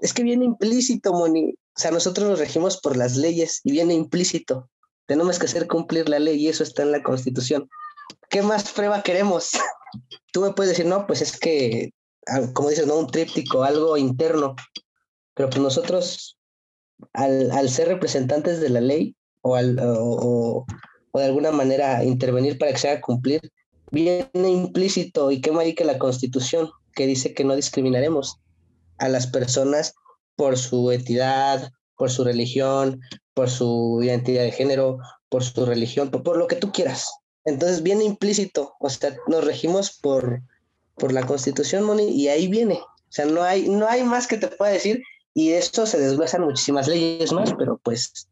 [0.00, 1.52] Es que viene implícito, Moni.
[1.52, 4.70] O sea, nosotros nos regimos por las leyes y viene implícito.
[5.06, 7.68] Tenemos que hacer cumplir la ley y eso está en la Constitución.
[8.30, 9.50] ¿Qué más prueba queremos?
[10.32, 11.92] Tú me puedes decir, no, pues es que,
[12.52, 14.54] como dices, no, un tríptico, algo interno.
[15.34, 16.38] Pero pues nosotros,
[17.12, 20.64] al, ser representantes de la ley o, al, o
[21.18, 23.40] de alguna manera intervenir para que se haga cumplir,
[23.90, 28.40] viene implícito y quema ahí que la constitución que dice que no discriminaremos
[28.98, 29.94] a las personas
[30.36, 33.00] por su entidad, por su religión,
[33.34, 34.98] por su identidad de género,
[35.28, 37.10] por su religión, por, por, lo que tú quieras.
[37.44, 40.42] Entonces viene implícito, o sea, nos regimos por,
[40.96, 42.74] por la constitución, Moni, y ahí viene.
[42.74, 45.00] O sea, no hay, no hay más que te pueda decir
[45.34, 48.28] Y esto se desglosan muchísimas leyes más, pero pues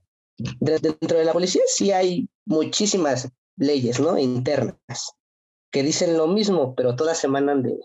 [0.60, 4.18] dentro de la policía sí hay muchísimas leyes, ¿no?
[4.18, 5.12] Internas,
[5.70, 7.78] que dicen lo mismo, pero todas emanan de,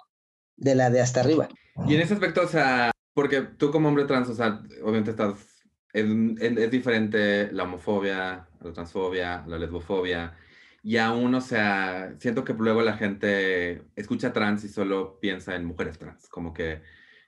[0.58, 1.48] de la de hasta arriba.
[1.88, 5.64] Y en ese aspecto, o sea, porque tú como hombre trans, o sea, obviamente estás,
[5.94, 6.06] es,
[6.40, 10.36] es, diferente la homofobia, la transfobia, la lesbofobia,
[10.84, 15.66] y aún, o sea, siento que luego la gente escucha trans y solo piensa en
[15.66, 16.82] mujeres trans, como que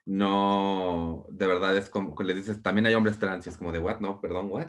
[0.06, 3.72] no, de verdad es como que le dices, también hay hombres trans y es como
[3.72, 4.68] de, what, no, perdón, what.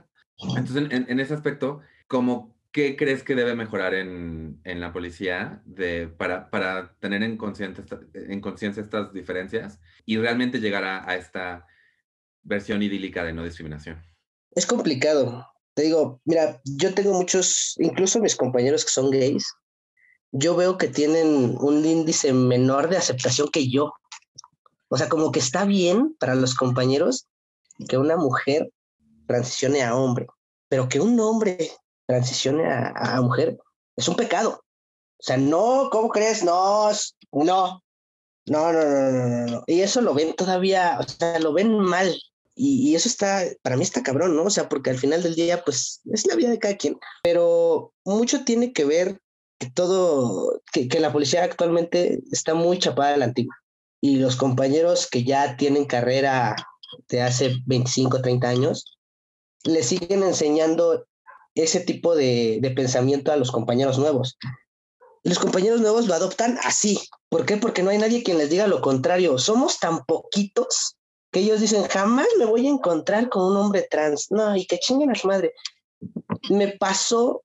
[0.57, 5.63] Entonces, en, en ese aspecto, como ¿qué crees que debe mejorar en, en la policía
[5.65, 11.69] de, para, para tener en conciencia en estas diferencias y realmente llegar a, a, esta
[12.43, 14.03] versión idílica de no discriminación?
[14.51, 15.47] Es complicado.
[15.75, 19.47] Te digo, mira, yo tengo muchos, incluso mis compañeros que son gays,
[20.33, 23.93] yo veo que tienen un índice menor de aceptación que yo.
[24.89, 27.29] O sea, como que está bien para los compañeros
[27.89, 28.69] que una mujer
[29.29, 30.27] transicione a hombre,
[30.69, 31.71] pero que un hombre
[32.11, 33.57] transicione a, mujer
[33.97, 34.65] es un pecado.
[35.19, 36.43] O sea, no, ¿cómo crees?
[36.43, 36.91] No,
[37.33, 37.83] no,
[38.47, 39.65] no, no, no, no, no.
[39.67, 42.21] Y eso lo ven todavía, o sea, lo ven mal.
[42.57, 44.45] Y, eso está, para mí está cabrón, ¿no?
[44.45, 46.99] O sea, porque al final del día, pues, es la vida de cada quien.
[47.23, 49.21] Pero mucho tiene que ver
[49.59, 53.55] que todo, que, que la policía actualmente está muy chapada a la antigua.
[54.03, 56.57] Y los compañeros que ya tienen carrera
[57.09, 58.99] de hace 25, 30 años,
[59.65, 61.07] le siguen enseñando
[61.55, 64.39] ese tipo de, de pensamiento a los compañeros nuevos.
[65.23, 66.99] los compañeros nuevos lo adoptan así.
[67.29, 67.57] ¿Por qué?
[67.57, 69.39] Porque no hay nadie quien les diga lo contrario.
[69.39, 70.97] Somos tan poquitos
[71.31, 74.29] que ellos dicen, jamás me voy a encontrar con un hombre trans.
[74.31, 75.53] No, y que chinguen a su madre.
[76.49, 77.43] Me pasó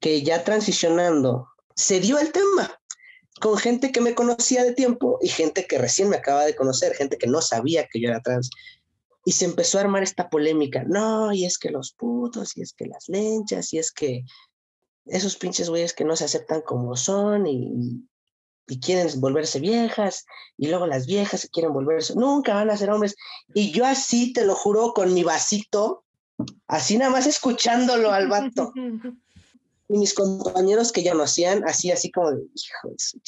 [0.00, 2.78] que ya transicionando, se dio el tema
[3.40, 6.94] con gente que me conocía de tiempo y gente que recién me acaba de conocer,
[6.94, 8.50] gente que no sabía que yo era trans
[9.28, 10.84] y se empezó a armar esta polémica.
[10.84, 14.24] No, y es que los putos, y es que las lenchas, y es que
[15.04, 18.08] esos pinches güeyes que no se aceptan como son y,
[18.66, 20.24] y quieren volverse viejas,
[20.56, 23.16] y luego las viejas se quieren volverse, nunca van a ser hombres.
[23.52, 26.04] Y yo así, te lo juro, con mi vasito,
[26.66, 28.72] así nada más escuchándolo al vato.
[29.90, 33.20] y mis compañeros que ya no hacían, así, así como de, hijo de su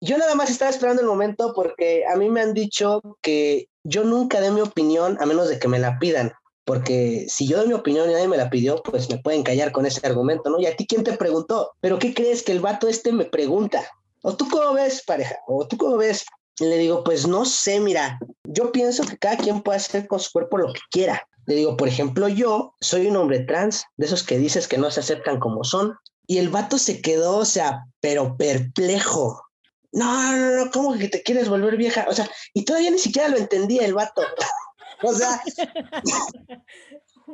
[0.00, 4.04] Yo nada más estaba esperando el momento porque a mí me han dicho que yo
[4.04, 6.32] nunca dé mi opinión a menos de que me la pidan,
[6.64, 9.72] porque si yo doy mi opinión y nadie me la pidió, pues me pueden callar
[9.72, 10.60] con ese argumento, ¿no?
[10.60, 11.72] Y a ti, ¿quién te preguntó?
[11.80, 13.82] ¿Pero qué crees que el vato este me pregunta?
[14.22, 15.36] ¿O tú cómo ves, pareja?
[15.46, 16.24] ¿O tú cómo ves?
[16.58, 20.20] Y le digo, pues no sé, mira, yo pienso que cada quien puede hacer con
[20.20, 21.26] su cuerpo lo que quiera.
[21.46, 24.90] Le digo, por ejemplo, yo soy un hombre trans, de esos que dices que no
[24.90, 25.96] se aceptan como son.
[26.26, 29.42] Y el vato se quedó, o sea, pero perplejo
[29.92, 32.06] no, no, no, ¿cómo que te quieres volver vieja?
[32.08, 34.22] O sea, y todavía ni siquiera lo entendía el vato.
[35.02, 35.42] O sea,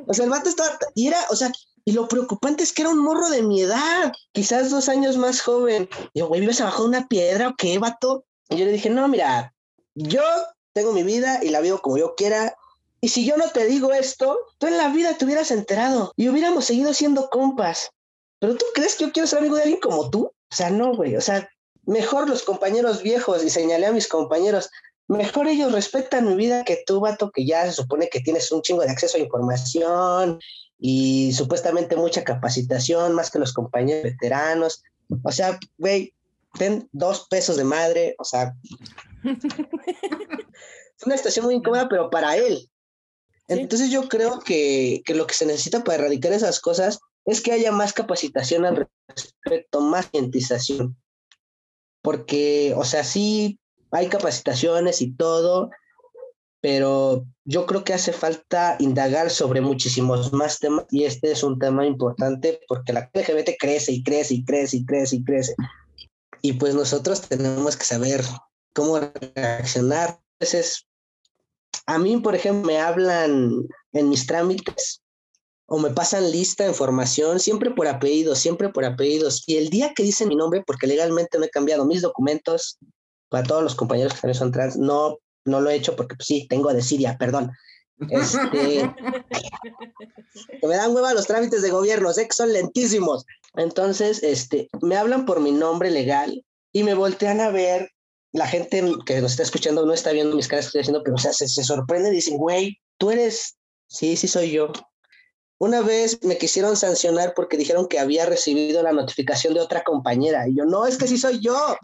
[0.07, 1.51] o sea, el vato estaba, y era, o sea,
[1.83, 5.41] y lo preocupante es que era un morro de mi edad, quizás dos años más
[5.41, 5.89] joven.
[6.13, 8.25] Y yo, güey, ¿vives abajo de una piedra o qué, vato?
[8.49, 9.53] Y yo le dije, no, mira,
[9.95, 10.21] yo
[10.73, 12.55] tengo mi vida y la vivo como yo quiera.
[13.01, 16.29] Y si yo no te digo esto, tú en la vida te hubieras enterado y
[16.29, 17.91] hubiéramos seguido siendo compas.
[18.39, 20.25] Pero tú crees que yo quiero ser amigo de alguien como tú?
[20.25, 21.15] O sea, no, güey.
[21.15, 21.49] O sea,
[21.87, 24.69] mejor los compañeros viejos, y señalé a mis compañeros,
[25.07, 28.61] mejor ellos respetan mi vida que tú, vato, que ya se supone que tienes un
[28.61, 30.39] chingo de acceso a información
[30.77, 34.83] y supuestamente mucha capacitación, más que los compañeros veteranos.
[35.23, 36.13] O sea, güey,
[36.59, 38.53] ten dos pesos de madre, o sea.
[39.23, 39.33] es
[41.05, 42.69] una situación muy incómoda, pero para él.
[43.47, 47.53] Entonces yo creo que, que lo que se necesita para erradicar esas cosas es que
[47.53, 50.97] haya más capacitación al respecto, más cientización
[52.07, 53.59] porque, o sea, sí
[53.91, 55.71] hay capacitaciones y todo,
[56.61, 61.59] pero yo creo que hace falta indagar sobre muchísimos más temas y este es un
[61.59, 65.55] tema importante porque la LGBT crece y crece y crece y crece y crece.
[66.41, 68.23] Y pues nosotros tenemos que saber
[68.73, 69.01] cómo
[69.35, 70.17] reaccionar.
[70.39, 70.87] Entonces,
[71.87, 75.01] a mí, por ejemplo, me hablan en mis trámites
[75.67, 79.43] o me pasan lista de información, siempre por apellidos, siempre por apellidos.
[79.47, 82.79] Y el día que dicen mi nombre, porque legalmente no he cambiado mis documentos,
[83.29, 86.27] para todos los compañeros que también son trans, no, no lo he hecho porque pues,
[86.27, 87.51] sí, tengo de Siria, perdón.
[88.09, 88.89] Este,
[90.61, 93.25] me dan hueva los trámites de gobierno, sé que son lentísimos.
[93.55, 97.91] Entonces, este, me hablan por mi nombre legal y me voltean a ver.
[98.33, 101.17] La gente que nos está escuchando no está viendo mis caras que estoy haciendo, pero
[101.17, 104.71] se, se sorprende y dicen, güey, tú eres, sí, sí soy yo.
[105.59, 110.47] Una vez me quisieron sancionar porque dijeron que había recibido la notificación de otra compañera.
[110.47, 111.77] Y yo, no, es que sí soy yo.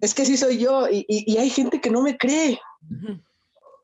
[0.00, 0.88] Es que sí soy yo.
[0.90, 2.58] Y, hay gente que no me cree.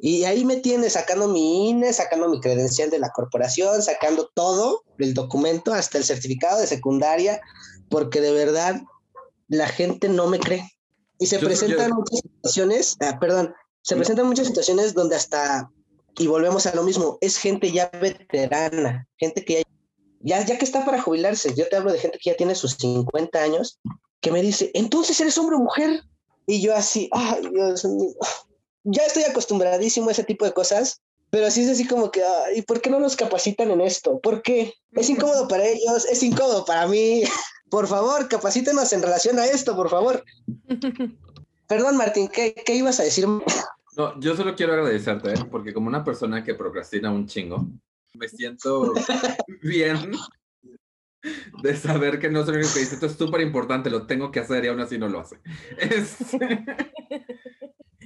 [0.01, 4.83] Y ahí me tiene sacando mi INE, sacando mi credencial de la corporación, sacando todo,
[4.99, 7.41] el documento, hasta el certificado de secundaria,
[7.89, 8.81] porque de verdad
[9.49, 10.69] la gente no me cree.
[11.19, 15.69] Y se presentan muchas situaciones, ah, perdón, se presentan muchas situaciones donde hasta,
[16.19, 19.63] y volvemos a lo mismo, es gente ya veterana, gente que
[20.21, 22.73] ya, ya, que está para jubilarse, yo te hablo de gente que ya tiene sus
[22.75, 23.79] 50 años,
[24.21, 26.03] que me dice, entonces eres hombre o mujer.
[26.47, 28.15] Y yo así, ay, Dios mío,
[28.85, 32.23] ya estoy acostumbradísimo a ese tipo de cosas, pero sí es así como que,
[32.57, 34.19] ¿y por qué no nos capacitan en esto?
[34.21, 34.75] ¿Por qué?
[34.93, 37.23] Es incómodo para ellos, es incómodo para mí.
[37.71, 40.25] Por favor, capacítenos en relación a esto, por favor.
[41.69, 43.27] Perdón, Martín, ¿qué, qué ibas a decir?
[43.99, 45.45] No, yo solo quiero agradecerte, ¿eh?
[45.51, 47.67] porque como una persona que procrastina un chingo,
[48.15, 48.95] me siento
[49.63, 50.13] bien
[51.63, 54.39] de saber que no soy el que dice, esto es súper importante, lo tengo que
[54.39, 55.41] hacer y aún así no lo hace.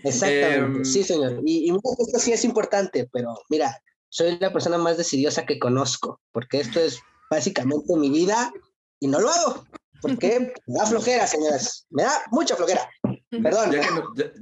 [0.05, 1.43] Exactamente, em, sí, señor.
[1.45, 3.79] Y, y esto sí es importante, pero mira,
[4.09, 7.01] soy la persona más decidiosa que conozco, porque esto es
[7.31, 8.51] básicamente mi vida
[8.99, 9.67] y no lo hago.
[10.01, 11.87] Porque me da flojera, señoras.
[11.91, 12.89] Me da mucha flojera.
[13.41, 13.71] Perdón.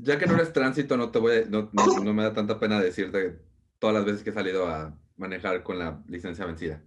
[0.02, 3.38] Ya que no, eres tránsito, no, te voy no, no, me da tanta pena decirte
[3.78, 6.82] todas las veces que he salido a manejar con la licencia vencida.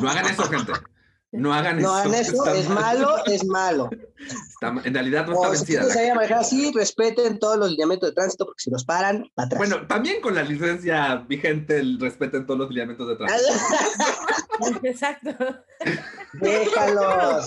[0.00, 0.72] No hagan eso, gente.
[1.32, 1.88] No hagan eso.
[1.88, 3.88] No hagan eso, es malo, es malo.
[4.84, 5.84] en realidad no está vencida.
[5.84, 9.46] Si se manejar así, respeten todos los lineamientos de tránsito, porque si los paran, para
[9.46, 9.58] atrás.
[9.58, 13.52] Bueno, también con la licencia vigente, respeten todos los lineamientos de tránsito.
[14.82, 15.30] Exacto.
[16.34, 17.46] Déjalos.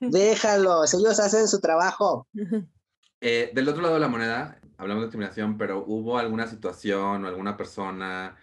[0.00, 2.26] Déjalos, ellos hacen su trabajo.
[3.26, 7.28] Eh, del otro lado de la moneda, hablamos de discriminación, pero ¿hubo alguna situación o
[7.28, 8.36] alguna persona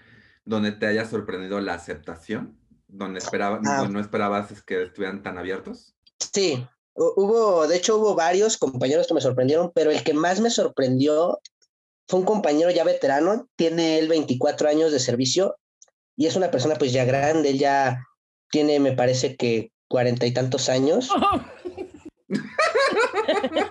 [0.43, 2.57] donde te haya sorprendido la aceptación?
[2.91, 3.87] donde esperaba, ah.
[3.89, 5.95] no esperabas que estuvieran tan abiertos?
[6.33, 6.65] Sí,
[6.95, 11.39] hubo, de hecho hubo varios compañeros que me sorprendieron, pero el que más me sorprendió
[12.07, 15.55] fue un compañero ya veterano, tiene él 24 años de servicio
[16.17, 18.03] y es una persona pues ya grande, él ya
[18.49, 21.09] tiene, me parece que cuarenta y tantos años.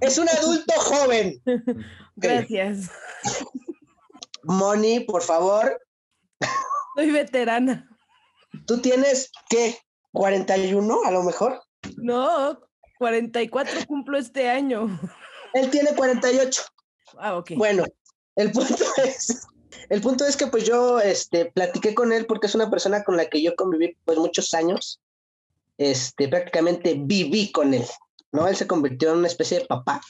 [0.00, 1.42] Es un adulto joven.
[2.16, 2.90] Gracias.
[4.42, 5.80] Moni, por favor,
[6.96, 7.88] soy veterana.
[8.66, 9.78] ¿Tú tienes qué?
[10.12, 11.62] ¿41 a lo mejor?
[11.96, 12.58] No,
[12.98, 15.00] 44 cumplo este año.
[15.54, 16.62] Él tiene 48.
[17.18, 17.52] Ah, ok.
[17.56, 17.84] Bueno,
[18.36, 19.46] el punto es,
[19.88, 23.16] el punto es que pues yo este, platiqué con él porque es una persona con
[23.16, 25.00] la que yo conviví pues muchos años.
[25.78, 27.86] Este, prácticamente viví con él,
[28.32, 28.46] ¿no?
[28.48, 30.00] Él se convirtió en una especie de papá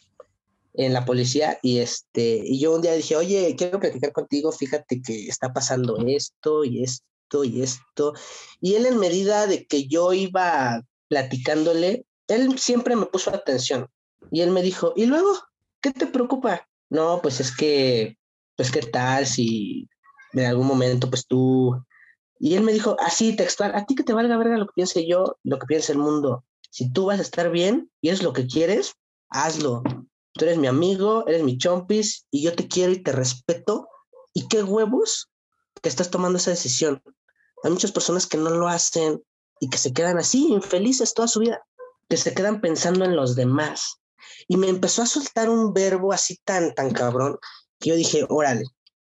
[0.74, 5.02] en la policía y este y yo un día dije, "Oye, quiero platicar contigo, fíjate
[5.02, 8.14] que está pasando esto y esto y esto."
[8.60, 13.88] Y él en medida de que yo iba platicándole, él siempre me puso atención
[14.30, 15.32] y él me dijo, "¿Y luego
[15.80, 18.16] qué te preocupa?" No, pues es que
[18.56, 19.88] pues qué tal si
[20.32, 21.82] en algún momento pues tú
[22.38, 25.06] y él me dijo así textual, a ti que te valga verga lo que piense
[25.06, 26.44] yo, lo que piense el mundo.
[26.70, 28.94] Si tú vas a estar bien y es lo que quieres,
[29.28, 29.82] hazlo
[30.32, 33.88] tú eres mi amigo, eres mi chompis y yo te quiero y te respeto.
[34.32, 35.30] ¿Y qué huevos
[35.82, 37.02] que estás tomando esa decisión?
[37.62, 39.22] Hay muchas personas que no lo hacen
[39.60, 41.62] y que se quedan así, infelices toda su vida,
[42.08, 44.00] que se quedan pensando en los demás.
[44.48, 47.38] Y me empezó a soltar un verbo así tan, tan cabrón,
[47.78, 48.64] que yo dije, órale,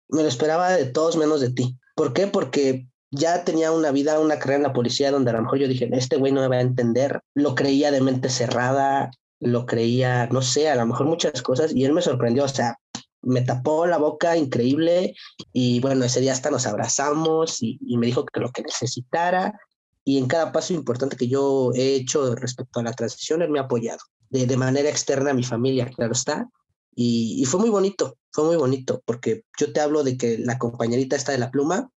[0.09, 1.77] me lo esperaba de todos menos de ti.
[1.95, 2.27] ¿Por qué?
[2.29, 5.69] Porque ya tenía una vida, una carrera en la policía donde a lo mejor yo
[5.69, 7.21] dije, este güey no me va a entender.
[7.35, 11.85] Lo creía de mente cerrada, lo creía, no sé, a lo mejor muchas cosas y
[11.85, 12.79] él me sorprendió, o sea,
[13.23, 15.15] me tapó la boca increíble
[15.53, 19.59] y bueno, ese día hasta nos abrazamos y, me dijo que lo que necesitara
[20.05, 23.59] y en cada paso importante que yo he hecho respecto a la transición, él me
[23.59, 26.49] ha apoyado de, de manera externa a mi familia, claro está.
[26.95, 30.59] Y, y, fue muy bonito, fue muy bonito, porque yo te hablo de que la
[30.59, 31.91] compañerita está de la pluma,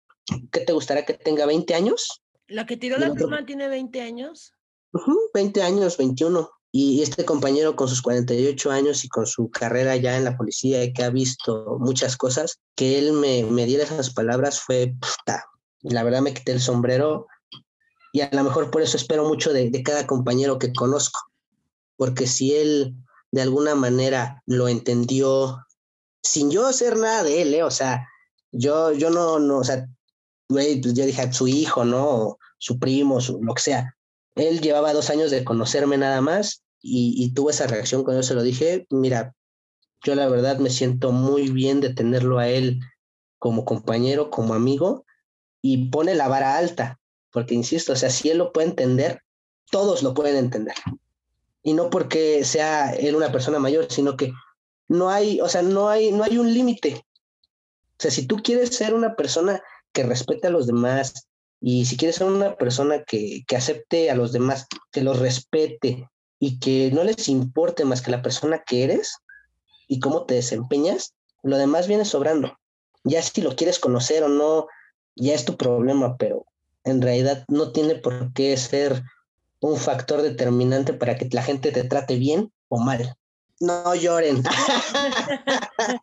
[0.51, 2.21] ¿qué te gustaría que tenga 20 años?
[2.47, 4.53] ¿La que tiró la pluma tiene 20 años?
[5.33, 6.49] 20 años, 21.
[6.73, 10.83] Y este compañero con sus 48 años y con su carrera ya en la policía
[10.83, 15.45] y que ha visto muchas cosas, que él me, me diera esas palabras fue, puta,
[15.81, 17.27] la verdad me quité el sombrero
[18.13, 21.19] y a lo mejor por eso espero mucho de, de cada compañero que conozco,
[21.97, 22.95] porque si él
[23.31, 25.65] de alguna manera lo entendió
[26.21, 27.63] sin yo hacer nada de él, ¿eh?
[27.63, 28.07] o sea,
[28.51, 29.87] yo, yo no, no, o sea,
[30.51, 32.37] güey, pues yo dije su hijo, ¿no?
[32.61, 33.97] su primo, su, lo que sea,
[34.35, 38.35] él llevaba dos años de conocerme nada más y, tuvo esa reacción cuando yo se
[38.35, 38.85] lo dije.
[38.91, 39.35] Mira,
[40.03, 42.79] yo la verdad me siento muy bien de tenerlo a él
[43.39, 45.05] como compañero, como amigo
[45.61, 46.99] y pone la vara alta,
[47.31, 49.21] porque insisto, o sea, si él lo puede entender,
[49.69, 50.75] todos lo pueden entender.
[51.63, 54.33] Y no porque sea él una persona mayor, sino que
[54.87, 57.03] no hay, o sea, no hay, no hay un límite.
[57.97, 59.61] O sea, si tú quieres ser una persona
[59.93, 61.27] que respete a los demás
[61.59, 66.09] y si quieres ser una persona que, que acepte a los demás, que los respete
[66.39, 69.17] y que no les importe más que la persona que eres
[69.87, 71.13] y cómo te desempeñas,
[71.43, 72.57] lo demás viene sobrando.
[73.03, 74.67] Ya si lo quieres conocer o no,
[75.15, 76.45] ya es tu problema, pero
[76.83, 79.03] en realidad no tiene por qué ser
[79.59, 83.15] un factor determinante para que la gente te trate bien o mal.
[83.59, 84.41] No lloren.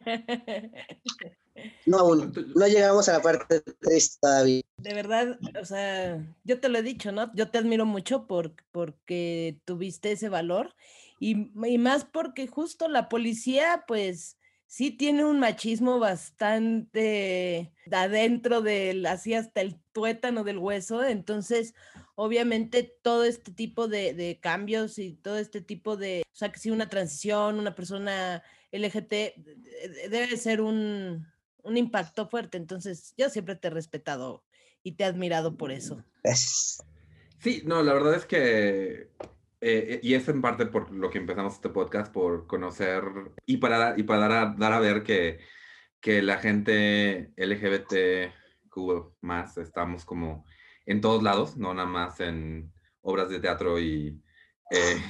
[1.87, 4.63] no aún, no llegamos a la parte triste todavía.
[4.77, 7.33] De verdad, o sea, yo te lo he dicho, ¿no?
[7.35, 10.75] Yo te admiro mucho por, porque tuviste ese valor
[11.21, 14.39] y, y más porque justo la policía, pues,
[14.69, 21.75] sí tiene un machismo bastante adentro del, así hasta el tuétano del hueso, entonces
[22.15, 26.71] obviamente todo este tipo de, cambios y todo este tipo de, o sea, que si
[26.71, 29.13] una transición, una persona LGT,
[30.11, 31.27] debe ser un,
[31.69, 34.45] un impacto fuerte, entonces yo siempre te he respetado
[34.83, 36.05] y te he admirado por eso.
[37.41, 39.11] Sí, no, la verdad es que
[39.61, 43.03] eh, y es en parte por lo que empezamos este podcast, por conocer
[43.45, 45.41] y para, y para dar, a, dar a ver que,
[46.01, 48.33] que la gente LGBT
[49.21, 50.45] más estamos como
[50.87, 54.21] en todos lados, no nada más en obras de teatro y,
[54.71, 55.03] eh,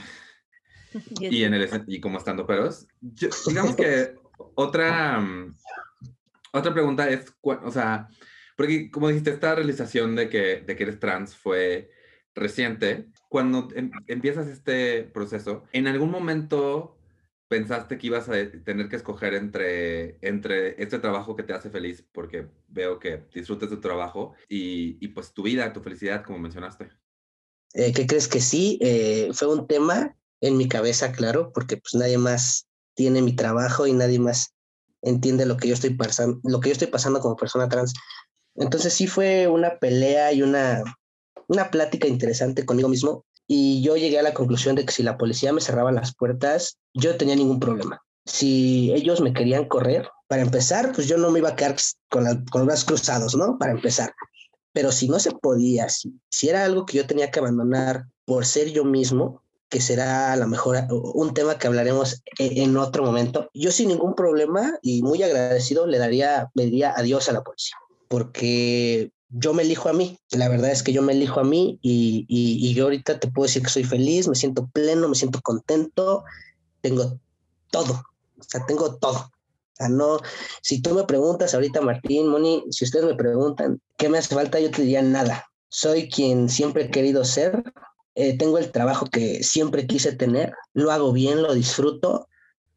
[1.20, 2.86] y, en el, y como estando peros.
[3.46, 4.14] digamos que
[4.54, 5.24] otra,
[6.52, 8.08] otra pregunta es, o sea,
[8.56, 11.90] porque como dijiste, esta realización de que, de que eres trans fue
[12.34, 16.98] reciente, cuando em, empiezas este proceso, ¿en algún momento
[17.48, 18.32] pensaste que ibas a
[18.64, 23.70] tener que escoger entre, entre este trabajo que te hace feliz, porque veo que disfrutas
[23.70, 26.90] tu trabajo, y, y pues tu vida, tu felicidad, como mencionaste?
[27.74, 28.78] Eh, ¿Qué crees que sí?
[28.82, 33.86] Eh, fue un tema en mi cabeza, claro, porque pues nadie más tiene mi trabajo
[33.86, 34.54] y nadie más
[35.02, 37.94] entiende lo que yo estoy pasando, lo que yo estoy pasando como persona trans.
[38.54, 40.82] Entonces sí fue una pelea y una,
[41.46, 45.16] una plática interesante conmigo mismo y yo llegué a la conclusión de que si la
[45.16, 48.02] policía me cerraba las puertas, yo tenía ningún problema.
[48.26, 51.76] Si ellos me querían correr, para empezar, pues yo no me iba a quedar
[52.10, 53.56] con, con los cruzados, ¿no?
[53.58, 54.12] Para empezar.
[54.72, 58.70] Pero si no se podía, si era algo que yo tenía que abandonar por ser
[58.70, 63.50] yo mismo, que será a lo mejor un tema que hablaremos e, en otro momento,
[63.54, 67.76] yo sin ningún problema y muy agradecido le daría, le diría adiós a la policía,
[68.08, 70.18] porque yo me elijo a mí.
[70.30, 73.46] La verdad es que yo me elijo a mí y, y, yo ahorita te puedo
[73.46, 76.24] decir que soy feliz, me siento pleno, me siento contento,
[76.80, 77.18] tengo
[77.70, 78.02] todo,
[78.38, 79.18] o sea, tengo todo.
[79.18, 80.18] O sea, no,
[80.62, 84.58] si tú me preguntas ahorita, Martín, Moni, si ustedes me preguntan qué me hace falta,
[84.58, 85.46] yo te diría nada.
[85.68, 87.62] Soy quien siempre he querido ser,
[88.20, 92.26] eh, tengo el trabajo que siempre quise tener, lo hago bien, lo disfruto,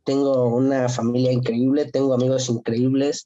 [0.03, 3.25] tengo una familia increíble, tengo amigos increíbles,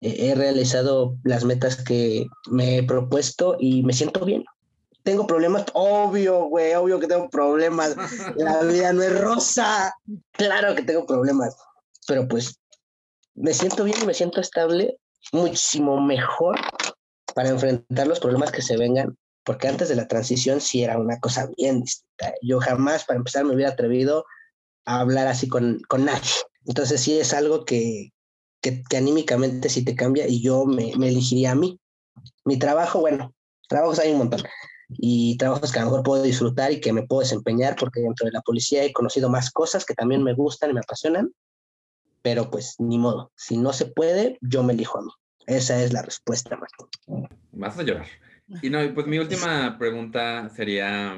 [0.00, 4.44] he realizado las metas que me he propuesto y me siento bien.
[5.02, 7.96] Tengo problemas, obvio, güey, obvio que tengo problemas.
[8.36, 9.92] La vida no es rosa.
[10.30, 11.56] Claro que tengo problemas,
[12.06, 12.60] pero pues
[13.34, 14.96] me siento bien me siento estable,
[15.32, 16.56] muchísimo mejor
[17.34, 19.16] para enfrentar los problemas que se vengan,
[19.48, 22.34] porque antes de la transición sí era una cosa bien distinta.
[22.42, 24.26] Yo jamás, para empezar, me hubiera atrevido
[24.84, 26.28] a hablar así con, con nadie.
[26.66, 28.12] Entonces sí es algo que,
[28.60, 31.80] que, anímicamente sí te cambia y yo me, me, elegiría a mí.
[32.44, 33.34] Mi trabajo, bueno,
[33.70, 34.42] trabajos hay un montón
[34.90, 38.26] y trabajos que a lo mejor puedo disfrutar y que me puedo desempeñar porque dentro
[38.26, 41.32] de la policía he conocido más cosas que también me gustan y me apasionan,
[42.20, 45.10] pero pues ni modo, si no se puede, yo me elijo a mí.
[45.46, 47.26] Esa es la respuesta, Martín.
[47.52, 48.06] Vas a llorar.
[48.62, 51.14] Y no, pues mi última pregunta sería,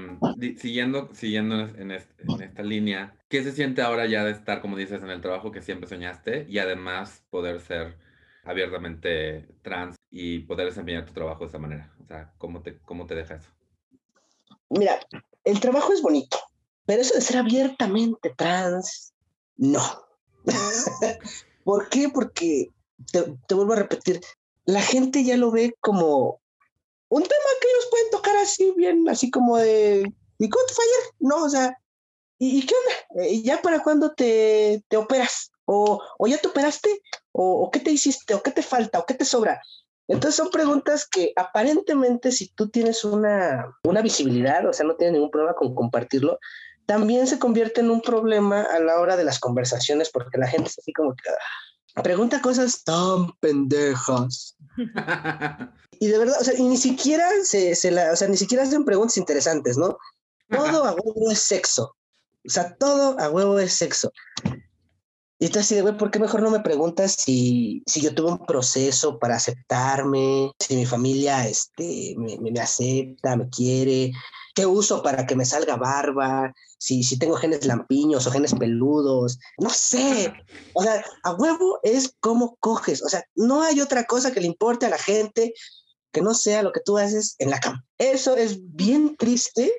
[0.56, 5.10] siguiendo, siguiendo en, esta línea, ¿qué se siente ahora ya de estar, como dices, en
[5.10, 7.96] el trabajo que siempre soñaste y además poder ser
[8.42, 11.94] abiertamente trans y poder desempeñar tu trabajo de esa manera?
[12.02, 13.50] O sea, ¿cómo te, cómo te deja eso?
[14.68, 14.98] Mira,
[15.44, 16.36] el trabajo es bonito,
[16.84, 19.14] pero eso de ser abiertamente trans,
[19.56, 19.82] no.
[21.64, 22.08] ¿Por qué?
[22.08, 22.70] Porque,
[23.12, 24.20] te, te vuelvo a repetir,
[24.64, 26.40] la gente ya lo ve como
[27.10, 30.48] un tema que ellos pueden tocar así, bien, así como de, ¿y?
[31.18, 31.76] No, o sea,
[32.38, 33.26] ¿y, qué onda?
[33.28, 35.52] ¿Y ya para cuándo te, te operas?
[35.64, 37.02] ¿O, ¿O, ya te operaste?
[37.32, 38.34] ¿O, ¿O, qué te hiciste?
[38.34, 38.98] ¿O qué te falta?
[38.98, 39.60] ¿O qué te sobra?
[40.08, 45.14] Entonces son preguntas que aparentemente si tú tienes una, una visibilidad, o sea, no tienes
[45.14, 46.38] ningún problema con compartirlo,
[46.86, 50.68] también se convierte en un problema a la hora de las conversaciones porque la gente
[50.68, 51.30] es así como que
[51.94, 54.56] ah, pregunta cosas tan pendejas.
[56.02, 58.64] y de verdad, o sea, y ni siquiera se, se la, o sea, ni siquiera
[58.64, 59.98] hacen preguntas interesantes, ¿no?
[60.48, 61.94] Todo a huevo es sexo.
[62.44, 64.10] O sea, todo a huevo es sexo.
[65.38, 68.32] Y tú así de, güey, ¿por qué mejor no me preguntas si, si yo tuve
[68.32, 74.12] un proceso para aceptarme, si mi familia este, me, me, acepta, me quiere,
[74.54, 79.38] qué uso para que me salga barba, si, si tengo genes lampiños o genes peludos,
[79.58, 80.32] no sé.
[80.72, 83.02] O sea, a huevo es cómo coges.
[83.02, 85.52] O sea, no hay otra cosa que le importe a la gente
[86.12, 87.84] que no sea lo que tú haces en la cama.
[87.98, 89.72] Eso es bien triste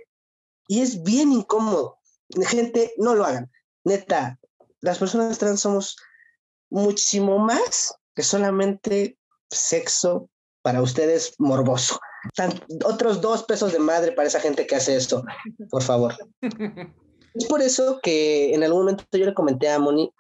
[0.67, 1.99] y es bien incómodo.
[2.45, 3.51] Gente, no lo hagan.
[3.83, 4.39] Neta,
[4.79, 5.97] las personas trans somos
[6.69, 9.17] muchísimo más que solamente
[9.49, 10.29] sexo
[10.61, 11.99] para ustedes morboso.
[12.85, 15.23] otros dos pesos de madre para esa gente que hace esto,
[15.69, 16.15] por favor.
[17.33, 20.13] Es por eso que en algún momento yo le comenté a Moni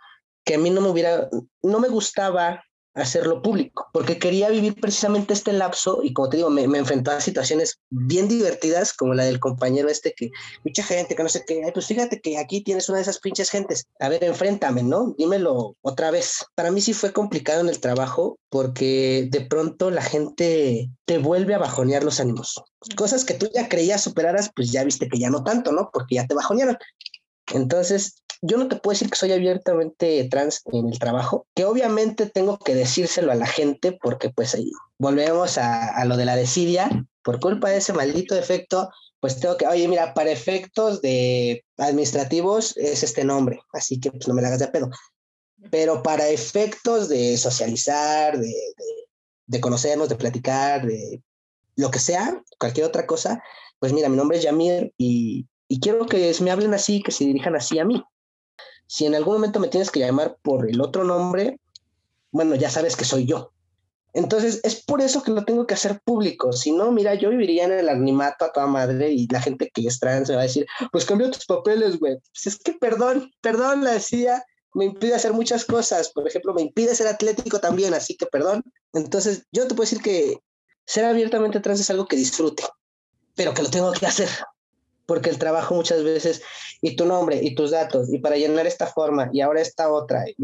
[0.45, 1.29] que a mí no me hubiera,
[1.61, 6.49] no me gustaba hacerlo público, porque quería vivir precisamente este lapso y como te digo,
[6.49, 10.31] me, me enfrentaba a situaciones bien divertidas, como la del compañero este que,
[10.65, 13.49] mucha gente que no sé qué, pues fíjate que aquí tienes una de esas pinches
[13.49, 15.15] gentes, a ver, enfréntame, ¿no?
[15.17, 16.45] Dímelo otra vez.
[16.55, 21.55] Para mí sí fue complicado en el trabajo porque de pronto la gente te vuelve
[21.55, 22.61] a bajonear los ánimos.
[22.95, 25.89] Cosas que tú ya creías superaras, pues ya viste que ya no tanto, ¿no?
[25.93, 26.77] Porque ya te bajonearon.
[27.53, 32.25] Entonces, yo no te puedo decir que soy abiertamente trans en el trabajo, que obviamente
[32.25, 36.89] tengo que decírselo a la gente porque pues ahí volvemos a, lo de la desidia,
[37.23, 38.89] por culpa de ese maldito efecto,
[39.19, 44.27] pues tengo que, oye, mira, para efectos de administrativos es este nombre, así que pues
[44.27, 44.89] no me la hagas de pedo.
[45.69, 48.55] Pero para efectos de socializar, de,
[49.45, 51.21] de conocernos, de platicar, de
[51.75, 53.43] lo que sea, cualquier otra cosa,
[53.77, 57.23] pues mira, mi nombre es Yamir y, y quiero que me hablen así, que se
[57.23, 58.03] dirijan así a mí.
[58.87, 61.61] Si en algún momento me tienes que llamar por el otro nombre,
[62.29, 63.53] bueno, ya sabes que soy yo.
[64.11, 66.51] Entonces, es por eso que lo tengo que hacer público.
[66.51, 69.87] Si no, mira, yo viviría en el animato a toda madre y la gente que
[69.87, 72.17] es trans me va a decir, pues cambia tus papeles, güey.
[72.17, 74.43] Pues es que perdón, perdón, la decía,
[74.73, 76.11] me impide hacer muchas cosas.
[76.11, 78.61] Por ejemplo, me impide ser atlético también, así que perdón.
[78.91, 80.37] Entonces, yo te puedo decir que
[80.85, 82.63] ser abiertamente trans es algo que disfrute,
[83.35, 84.27] pero que lo tengo que hacer
[85.11, 86.41] porque el trabajo muchas veces,
[86.81, 90.23] y tu nombre, y tus datos, y para llenar esta forma, y ahora esta otra,
[90.25, 90.35] y,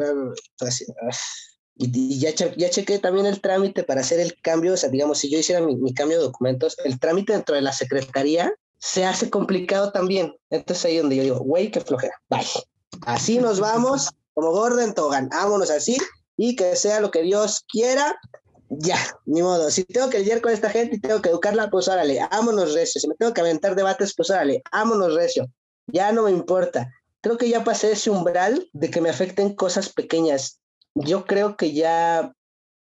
[0.59, 0.85] pues,
[1.77, 5.29] y, ya, ya chequé también el trámite para hacer el cambio, o sea, digamos, si
[5.29, 9.93] yo hiciera mi, cambio de documentos, el trámite dentro de la secretaría se hace complicado
[9.93, 10.35] también.
[10.49, 12.45] Entonces ahí donde yo digo, güey, qué flojera, bye.
[13.03, 15.95] Así nos vamos, como Gordon Togan, vámonos así,
[16.35, 18.19] y que sea lo que Dios quiera,
[18.69, 19.71] ya, ni modo.
[19.71, 22.99] Si tengo que lidiar con esta gente y tengo que educarla, pues órale, ámonos recio.
[22.99, 25.49] Si me tengo que aventar debates, pues órale, ámonos recio.
[25.87, 26.93] Ya no me importa.
[27.21, 30.59] Creo que ya pasé ese umbral de que me afecten cosas pequeñas.
[30.95, 32.33] Yo creo que ya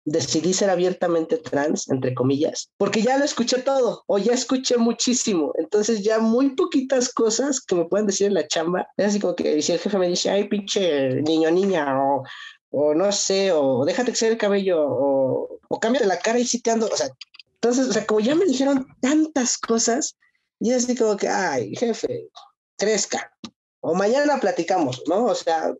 [0.04, 5.52] decidí ser abiertamente trans, entre comillas, porque ya lo escuché todo o ya escuché muchísimo.
[5.56, 8.88] Entonces ya muy poquitas cosas que me pueden decir en la chamba.
[8.96, 12.22] Es así como que si el jefe me dice, ay, pinche niño, niña, o
[12.70, 16.60] o no sé, o déjate crecer el cabello, o, o cámbiate la cara y sí
[16.60, 17.08] te ando, o sea,
[17.54, 20.16] entonces, o sea, como ya me dijeron tantas cosas,
[20.60, 22.28] y así como que, ay, jefe,
[22.76, 23.32] crezca,
[23.80, 25.24] o mañana platicamos, ¿no?
[25.26, 25.72] O sea,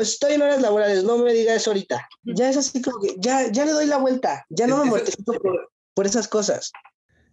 [0.00, 2.08] estoy en horas laborales, no me diga eso ahorita.
[2.24, 5.34] Ya es así como que, ya, ya le doy la vuelta, ya no me mortifico
[5.34, 6.72] por, por, esas cosas.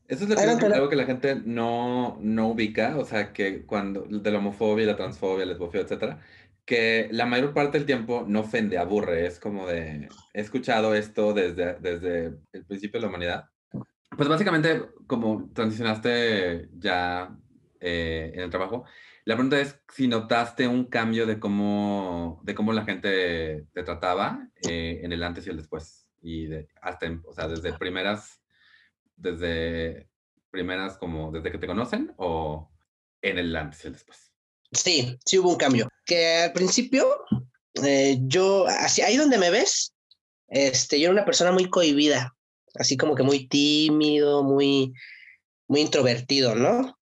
[0.07, 4.05] Eso es lo que, algo que la gente no, no ubica, o sea, que cuando,
[4.07, 6.21] de la homofobia, la transfobia, la lesbofobia, etcétera,
[6.65, 11.33] que la mayor parte del tiempo no ofende, aburre, es como de, he escuchado esto
[11.33, 13.45] desde, desde el principio de la humanidad.
[14.17, 17.37] Pues básicamente, como transicionaste ya
[17.79, 18.85] eh, en el trabajo,
[19.25, 24.47] la pregunta es si notaste un cambio de cómo, de cómo la gente te trataba
[24.67, 26.07] eh, en el antes y el después.
[26.21, 28.41] Y de, hasta, o sea, desde primeras,
[29.15, 30.09] desde
[30.51, 32.71] primeras como desde que te conocen o
[33.21, 34.34] en el antes y el después.
[34.71, 35.89] Sí, sí hubo un cambio.
[36.05, 37.07] Que al principio,
[37.83, 39.93] eh, yo, así, ahí donde me ves,
[40.47, 42.35] este, yo era una persona muy cohibida,
[42.75, 44.93] así como que muy tímido, muy,
[45.67, 46.97] muy introvertido, ¿no?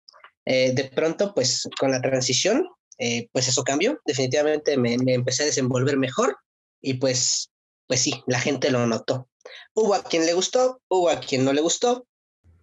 [0.45, 2.67] Eh, de pronto, pues con la transición,
[2.99, 4.01] eh, pues eso cambió.
[4.05, 6.37] Definitivamente me, me, empecé a desenvolver mejor
[6.81, 7.51] y pues,
[7.87, 9.29] pues sí, la gente lo notó.
[9.75, 12.07] Hubo a quien le gustó, hubo a quien no le gustó,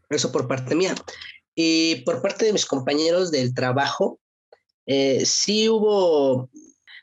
[0.10, 0.96] eso por parte mía.
[1.56, 4.20] Y por parte de mis compañeros del trabajo,
[4.88, 6.50] eh, sí hubo,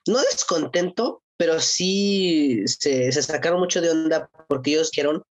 [0.06, 5.22] no descontento, pero sí se, sacaron mucho de onda porque ellos dijeron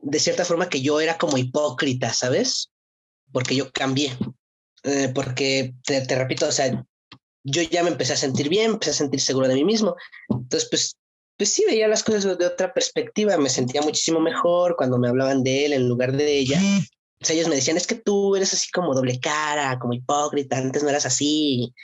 [0.00, 2.70] de cierta forma que yo era como hipócrita, ¿sabes?
[3.32, 4.16] Porque yo cambié.
[4.82, 6.84] Eh, porque, te, te, repito, o sea,
[7.42, 9.96] yo ya me empecé a sentir bien, empecé a sentir seguro de mí mismo.
[10.28, 10.96] Entonces, pues,
[11.36, 15.42] pues sí veía las cosas de otra perspectiva, me sentía muchísimo mejor cuando me hablaban
[15.42, 16.60] de él en lugar de ella.
[17.30, 20.90] Ellos me decían, es que tú eres así como doble cara, como hipócrita, antes no
[20.90, 21.74] eras así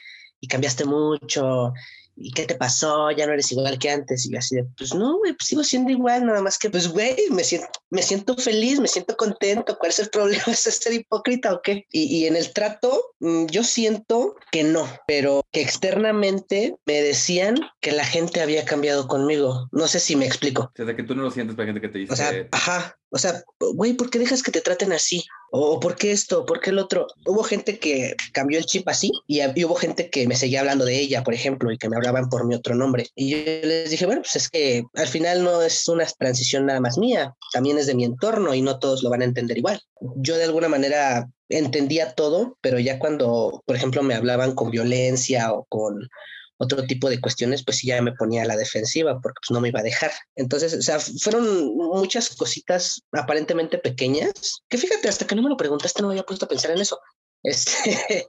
[0.40, 1.72] y cambiaste mucho.
[2.20, 3.10] ¿y qué te pasó?
[3.10, 4.28] Ya no eres igual que antes.
[4.28, 7.16] Y así de, pues no, güey, pues sigo siendo igual, nada más que, pues, güey,
[7.30, 9.76] me siento, me siento feliz, me siento contento.
[9.78, 10.42] ¿Cuál es el problema?
[10.46, 11.86] ¿Es ser hipócrita o qué?
[11.90, 17.56] Y, y en el trato, mm, yo siento que no, pero que externamente me decían
[17.80, 19.68] que la gente había cambiado conmigo.
[19.72, 20.70] No sé si me explico.
[20.78, 22.12] O sea, que tú no lo sientes para gente que te dice.
[22.12, 22.96] O sea, ajá.
[23.10, 23.42] O sea,
[23.74, 25.24] güey, ¿por qué dejas que te traten así?
[25.50, 26.46] ¿O por qué esto?
[26.46, 27.08] ¿Por qué el otro?
[27.26, 30.98] Hubo gente que cambió el chip así y, hubo gente que me seguía hablando de
[30.98, 33.06] ella, por ejemplo, y que me hablaban por mi otro nombre.
[33.16, 36.80] Y yo les dije, bueno, pues es que al final no es una transición nada
[36.80, 39.80] más mía, también es de mi entorno y no todos lo van a entender igual.
[40.16, 45.52] Yo de alguna manera entendía todo, pero ya cuando, por ejemplo, me hablaban con violencia
[45.52, 46.08] o con
[46.60, 49.62] otro tipo de cuestiones, pues sí ya me ponía a la defensiva porque pues no
[49.62, 50.12] me iba a dejar.
[50.36, 55.56] Entonces, o sea, fueron muchas cositas aparentemente pequeñas, que fíjate, hasta que no me lo
[55.56, 56.98] preguntaste no me había puesto a pensar en eso.
[57.42, 58.28] Este,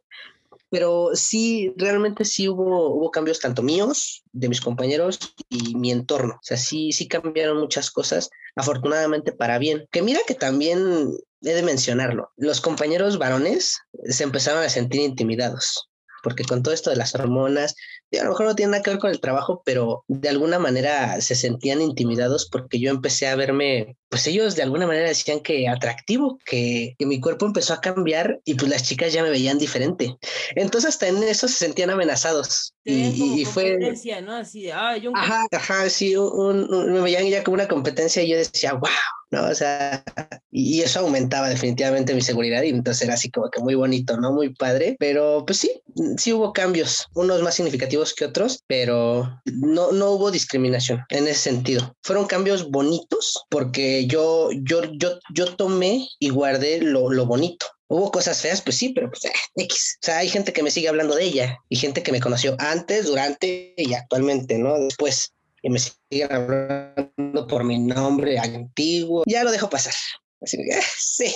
[0.69, 5.19] pero sí, realmente sí hubo, hubo cambios tanto míos, de mis compañeros
[5.49, 6.35] y mi entorno.
[6.35, 9.85] O sea, sí, sí cambiaron muchas cosas, afortunadamente para bien.
[9.91, 11.11] Que mira que también
[11.41, 16.89] he de mencionarlo, los compañeros varones se empezaron a sentir intimidados porque con todo esto
[16.89, 17.75] de las hormonas,
[18.19, 21.19] a lo mejor no tiene nada que ver con el trabajo, pero de alguna manera
[21.21, 25.67] se sentían intimidados porque yo empecé a verme, pues ellos de alguna manera decían que
[25.67, 29.57] atractivo, que, que mi cuerpo empezó a cambiar y pues las chicas ya me veían
[29.57, 30.17] diferente.
[30.55, 32.73] Entonces hasta en eso se sentían amenazados.
[32.83, 33.77] Y, y, fue...
[34.23, 34.35] ¿no?
[34.35, 38.29] Así de, ah, yo Ajá, ajá, sí, un, me veían ya como una competencia y
[38.29, 38.89] yo decía, wow,
[39.31, 39.45] ¿no?
[39.47, 40.03] O sea,
[40.51, 44.33] y eso aumentaba definitivamente mi seguridad y entonces era así como que muy bonito, ¿no?
[44.33, 45.81] Muy padre, pero pues sí,
[46.17, 51.39] sí hubo cambios, unos más significativos que otros, pero no, no hubo discriminación en ese
[51.39, 51.95] sentido.
[52.03, 57.65] Fueron cambios bonitos porque yo, yo, yo, yo tomé y guardé lo, lo bonito.
[57.87, 59.97] Hubo cosas feas, pues sí, pero pues eh, X.
[60.01, 62.55] O sea, hay gente que me sigue hablando de ella y gente que me conoció
[62.57, 64.79] antes, durante y actualmente, ¿no?
[64.79, 69.93] Después y me siguen hablando por mi nombre antiguo, ya lo dejo pasar.
[70.41, 71.35] Así que, sí,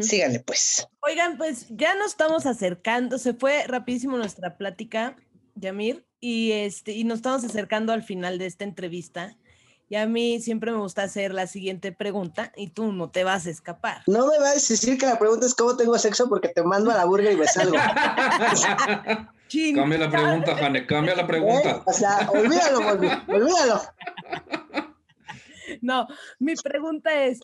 [0.00, 0.86] síganle pues.
[1.02, 5.16] Oigan, pues ya nos estamos acercando, se fue rapidísimo nuestra plática,
[5.54, 9.36] Yamir, y, este, y nos estamos acercando al final de esta entrevista.
[9.88, 13.46] Y a mí siempre me gusta hacer la siguiente pregunta y tú no te vas
[13.46, 14.02] a escapar.
[14.06, 16.92] No me vas a decir que la pregunta es cómo tengo sexo porque te mando
[16.92, 17.76] a la burger y me salgo.
[19.74, 21.70] cambia la pregunta, Jane, cambia la pregunta.
[21.70, 21.82] ¿Eh?
[21.86, 22.78] O sea, olvídalo,
[23.28, 23.82] olvídalo.
[25.82, 26.06] No,
[26.38, 27.40] mi pregunta es,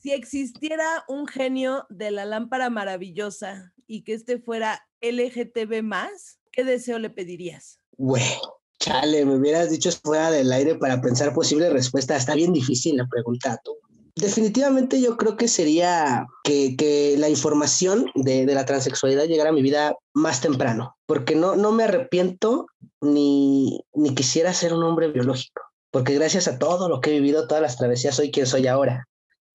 [0.00, 6.64] si existiera un genio de la lámpara maravillosa y que este fuera LGTB más, ¿qué
[6.64, 7.80] deseo le pedirías?
[7.98, 8.22] Güey,
[8.78, 12.16] chale, me hubieras dicho fuera del aire para pensar posible respuesta.
[12.16, 13.76] Está bien difícil la pregunta, tú.
[14.16, 19.94] Definitivamente yo creo que sería que, la información de, la transexualidad llegara a mi vida
[20.14, 22.66] más temprano, porque no, no me arrepiento
[23.02, 27.46] ni, ni quisiera ser un hombre biológico, porque gracias a todo lo que he vivido,
[27.46, 29.06] todas las travesías, soy quien soy ahora.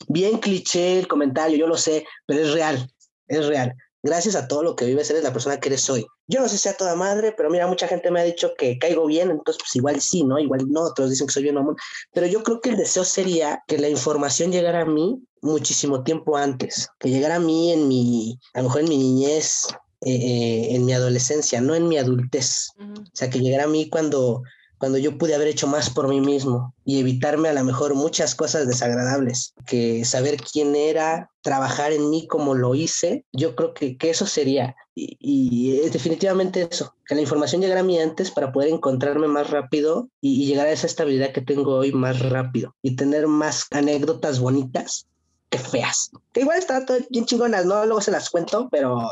[0.07, 2.88] Bien cliché el comentario, yo lo sé, pero es real,
[3.28, 6.06] es real gracias a todo lo que vives, eres la persona que eres hoy.
[6.28, 8.78] Yo no sé si sea toda madre, pero mira, mucha gente me ha dicho que
[8.78, 10.39] caigo bien, entonces pues igual sí, ¿no?
[10.39, 11.76] Igual no, otros dicen que soy bien mamón,
[12.14, 16.38] pero yo creo que el deseo sería que la información llegara a mí muchísimo tiempo
[16.38, 19.68] antes, que llegara a mí en mi, a lo mejor en mi niñez,
[20.04, 22.70] eh, eh, en mi adolescencia, no en mi adultez.
[22.80, 24.41] O sea, que llegara a mí cuando
[24.82, 28.34] cuando yo pude haber hecho más por mí mismo y evitarme a lo mejor muchas
[28.34, 33.96] cosas desagradables, que saber quién era, trabajar en mí como lo hice, yo creo que,
[33.96, 34.76] que eso sería.
[34.96, 39.52] Y, es definitivamente eso, que la información llegara a mí antes para poder encontrarme más
[39.52, 44.40] rápido y, llegar a esa estabilidad que tengo hoy más rápido y tener más anécdotas
[44.40, 45.06] bonitas
[45.52, 46.10] que feas.
[46.34, 47.86] Que igual están bien chingonas, ¿no?
[47.86, 49.12] Luego se las cuento, pero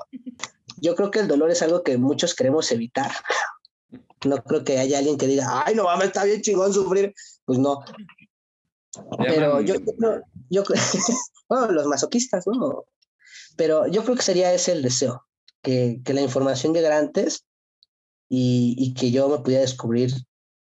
[0.77, 3.11] yo creo que el dolor es algo que muchos queremos evitar
[4.25, 7.13] no creo que haya alguien que diga, ay, no mames, está bien chingón sufrir.
[7.45, 7.79] Pues no.
[9.17, 10.63] Pero yo, yo, yo,
[11.49, 12.85] bueno, los masoquistas, ¿no?
[13.55, 15.25] Pero yo creo que sería ese el deseo,
[15.61, 17.45] que, que la información llegara antes
[18.27, 20.11] y, y, que yo me pudiera descubrir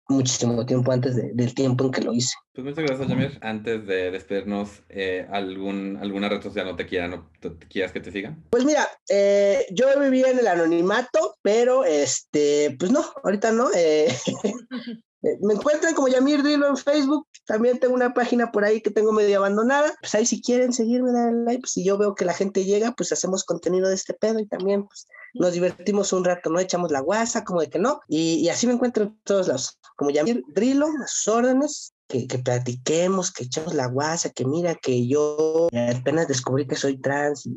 [0.10, 2.36] muchísimo tiempo antes del tiempo en que lo hice.
[2.54, 3.38] Pues muchas gracias, Jamir.
[3.42, 8.00] Antes de despedirnos, eh, ¿algún, ¿alguna red social no te quieran no te, quieras que
[8.00, 8.44] te sigan?
[8.50, 13.70] Pues mira, eh, yo viví en el anonimato, pero este, pues no, ahorita no.
[13.74, 14.08] Eh,
[15.22, 17.28] me encuentran como Yamir Drilo en Facebook.
[17.46, 19.94] También tengo una página por ahí que tengo medio abandonada.
[20.00, 21.62] Pues ahí si quieren seguirme, dale like.
[21.62, 24.48] Pues si yo veo que la gente llega, pues hacemos contenido de este pedo y
[24.48, 26.60] también pues nos divertimos un rato, ¿no?
[26.60, 28.00] Echamos la guasa, como de que no.
[28.08, 29.78] Y, así me encuentro en todos lados.
[29.98, 31.94] Como Yamir Drilo, a sus órdenes.
[32.08, 36.98] Que, que, platiquemos, que echemos la guasa, que mira que yo apenas descubrí que soy
[36.98, 37.48] trans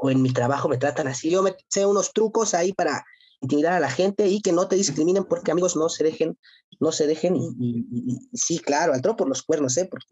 [0.00, 1.30] o en mi trabajo me tratan así.
[1.30, 3.04] Yo me sé unos trucos ahí para
[3.40, 6.38] intimidar a la gente y que no te discriminen porque amigos no se dejen,
[6.78, 9.88] no se dejen y, sí, claro, al por los cuernos, ¿eh?
[9.90, 10.06] Porque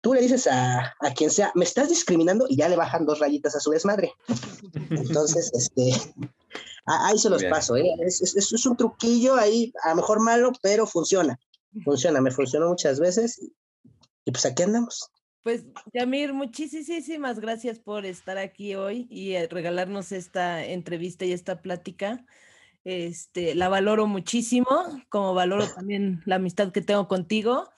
[0.00, 3.18] tú le dices a, a, quien sea, me estás discriminando y ya le bajan dos
[3.18, 4.12] rayitas a su desmadre.
[4.90, 5.90] Entonces, este,
[6.86, 7.88] ahí se los paso, ¿eh?
[8.00, 11.38] Es, es, es, un truquillo ahí, a lo mejor malo, pero funciona,
[11.84, 13.40] funciona, me funcionó muchas veces
[14.24, 15.10] y pues aquí andamos.
[15.42, 15.64] Pues,
[15.94, 22.24] Yamir, muchísimas gracias por estar aquí hoy y eh, regalarnos esta entrevista y esta plática.
[22.90, 24.66] Este, la valoro muchísimo,
[25.10, 27.68] como valoro también la amistad que tengo contigo.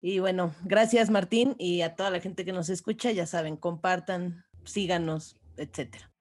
[0.00, 4.44] Y bueno, gracias Martín y a toda la gente que nos escucha, ya saben, compartan,
[4.62, 6.12] síganos, etcétera.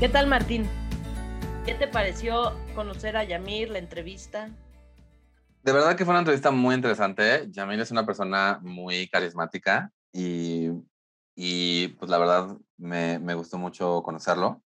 [0.00, 0.66] ¿Qué tal, Martín?
[1.64, 4.50] ¿Qué te pareció conocer a Yamir, la entrevista?
[5.62, 7.46] De verdad que fue una entrevista muy interesante.
[7.50, 10.70] Yamir es una persona muy carismática y,
[11.36, 14.62] y pues la verdad me, me gustó mucho conocerlo.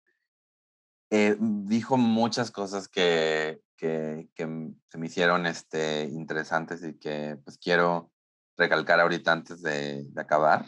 [1.10, 8.12] Eh, dijo muchas cosas que, que, que, me hicieron este, interesantes y que pues quiero
[8.56, 10.66] recalcar ahorita antes de, de acabar.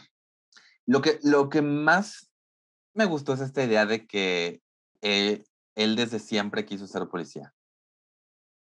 [0.86, 2.32] Lo que, lo que más
[2.94, 4.60] me gustó es esta idea de que
[5.02, 7.55] eh, él desde siempre quiso ser policía.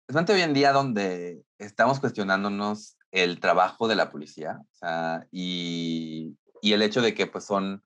[0.08, 6.34] Especialmente hoy en día donde estamos cuestionándonos el trabajo de la policía o sea, y,
[6.62, 7.84] y, el hecho de que pues son,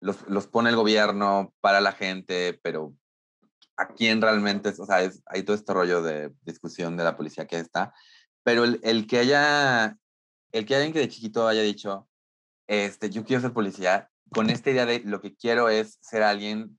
[0.00, 2.96] los, los, pone el gobierno para la gente, pero
[3.76, 7.46] a quién realmente, o sea, es, hay todo este rollo de discusión de la policía
[7.46, 7.94] que está,
[8.42, 9.96] pero el, el que haya,
[10.50, 12.08] el que alguien que de chiquito haya dicho,
[12.66, 16.76] este, yo quiero ser policía, con esta idea de lo que quiero es ser alguien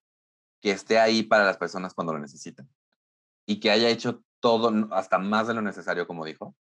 [0.62, 2.68] que esté ahí para las personas cuando lo necesitan
[3.46, 6.54] y que haya hecho todo, hasta más de lo necesario, como dijo,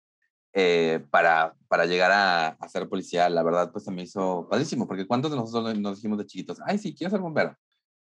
[0.53, 4.87] eh, para, para llegar a, a, ser policía, la verdad, pues se me hizo padrísimo,
[4.87, 7.57] porque ¿cuántos de nosotros nos dijimos de chiquitos, ay, sí, quiero ser bombero?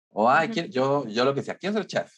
[0.10, 2.12] O, ay, quiero, yo, yo lo que sea, quiero ser chef.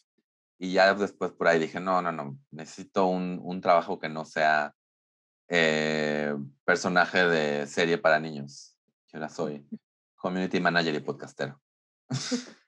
[0.57, 4.25] Y ya después por ahí dije, no, no, no, necesito un, un trabajo que no
[4.25, 4.73] sea
[5.47, 6.35] eh,
[6.65, 8.75] personaje de serie para niños.
[9.13, 9.67] Yo ahora soy
[10.15, 11.61] community manager y podcastero.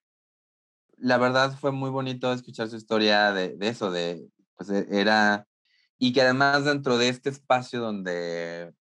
[0.98, 5.48] la verdad fue muy bonito escuchar su historia de, de, eso, de, pues e, era,
[5.98, 8.74] y que además dentro de este espacio donde,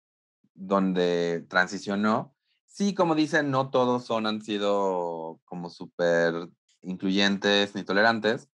[0.54, 2.34] donde transicionó,
[2.66, 6.48] sí, como dicen, no todos son, han sido como súper
[6.82, 8.48] incluyentes ni tolerantes,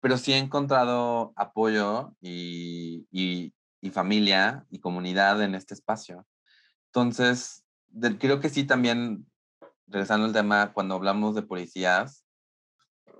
[0.00, 6.26] pero sí he encontrado apoyo y, y, y familia y comunidad en este espacio.
[6.86, 7.64] Entonces,
[8.18, 9.26] creo que sí también
[9.88, 12.24] regresando al tema, cuando hablamos de policías,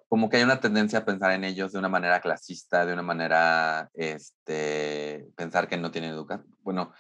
[0.09, 3.02] como que hay una tendencia a pensar en ellos de una manera clasista, de una
[3.02, 6.56] manera, este, pensar que no tienen educación.
[6.62, 6.92] Bueno,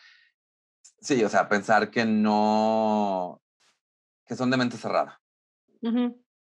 [1.00, 3.40] sí, o sea, pensar que no,
[4.26, 5.20] que son de mente cerrada.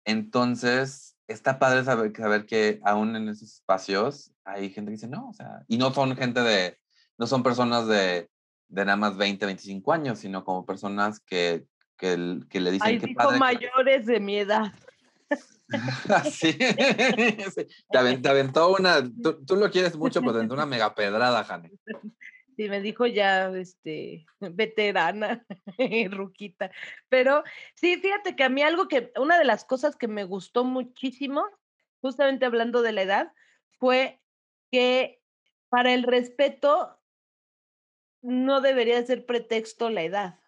[0.05, 5.31] Entonces, está padre saber, saber que aún en esos espacios hay gente que dice, no,
[5.31, 6.79] o sea, y no son gente de,
[7.17, 8.29] no son personas de,
[8.69, 11.67] de nada más 20, 25 años, sino como personas que
[12.03, 13.39] que, que le dicen Ay, que padre.
[13.39, 14.73] mayores de mi edad.
[16.31, 16.53] sí.
[16.53, 17.67] sí.
[17.91, 21.71] Te, aventó, una, tú, tú, lo quieres mucho, pero te aventó una mega pedrada, Jane.
[22.57, 25.45] Sí, me dijo ya, este, veterana,
[26.11, 26.71] ruquita.
[27.09, 27.43] Pero
[27.75, 31.45] sí, fíjate que a mí algo que, una de las cosas que me gustó muchísimo,
[32.01, 33.33] justamente hablando de la edad,
[33.79, 34.21] fue
[34.71, 35.23] que
[35.71, 36.99] para el respeto
[38.21, 40.39] no debería ser pretexto la edad.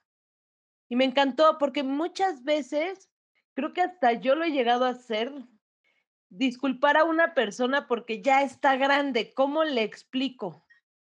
[0.89, 3.11] Y me encantó porque muchas veces,
[3.55, 5.33] creo que hasta yo lo he llegado a hacer,
[6.29, 10.65] disculpar a una persona porque ya está grande, ¿cómo le explico?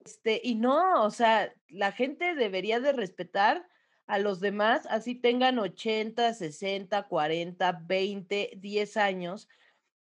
[0.04, 3.68] Este, y no, o sea, la gente debería de respetar
[4.06, 9.48] a los demás, así tengan 80, 60, 40, 20, 10 años,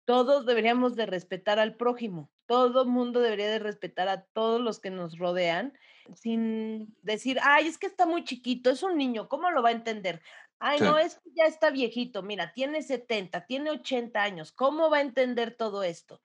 [0.05, 4.91] todos deberíamos de respetar al prójimo, todo mundo debería de respetar a todos los que
[4.91, 5.75] nos rodean
[6.15, 9.73] sin decir, ay, es que está muy chiquito, es un niño, ¿cómo lo va a
[9.73, 10.23] entender?
[10.65, 10.85] Ay, sí.
[10.85, 15.01] no, es que ya está viejito, mira, tiene 70, tiene 80 años, ¿cómo va a
[15.01, 16.23] entender todo esto?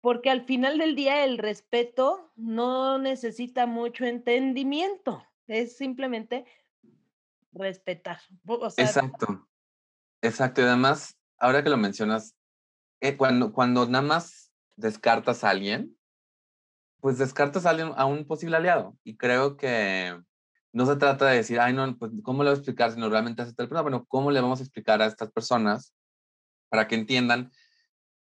[0.00, 6.46] Porque al final del día el respeto no necesita mucho entendimiento, es simplemente
[7.52, 8.20] respetar.
[8.46, 9.46] O sea, Exacto,
[10.22, 10.62] exacto.
[10.62, 12.34] Y además, ahora que lo mencionas,
[13.02, 15.94] eh, cuando, cuando nada más descartas a alguien,
[17.00, 18.96] pues descartas a, alguien, a un posible aliado.
[19.04, 20.18] Y creo que
[20.72, 23.08] no se trata de decir, ay, no, pues, ¿cómo le voy a explicar si no
[23.08, 23.82] realmente hace tal persona?
[23.82, 25.94] Bueno, ¿cómo le vamos a explicar a estas personas
[26.68, 27.52] para que entiendan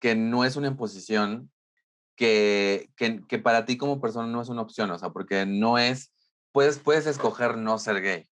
[0.00, 1.50] que no es una imposición,
[2.16, 4.90] que, que, que para ti como persona no es una opción?
[4.90, 6.12] O sea, porque no es
[6.54, 8.28] puedes, puedes escoger no ser gay.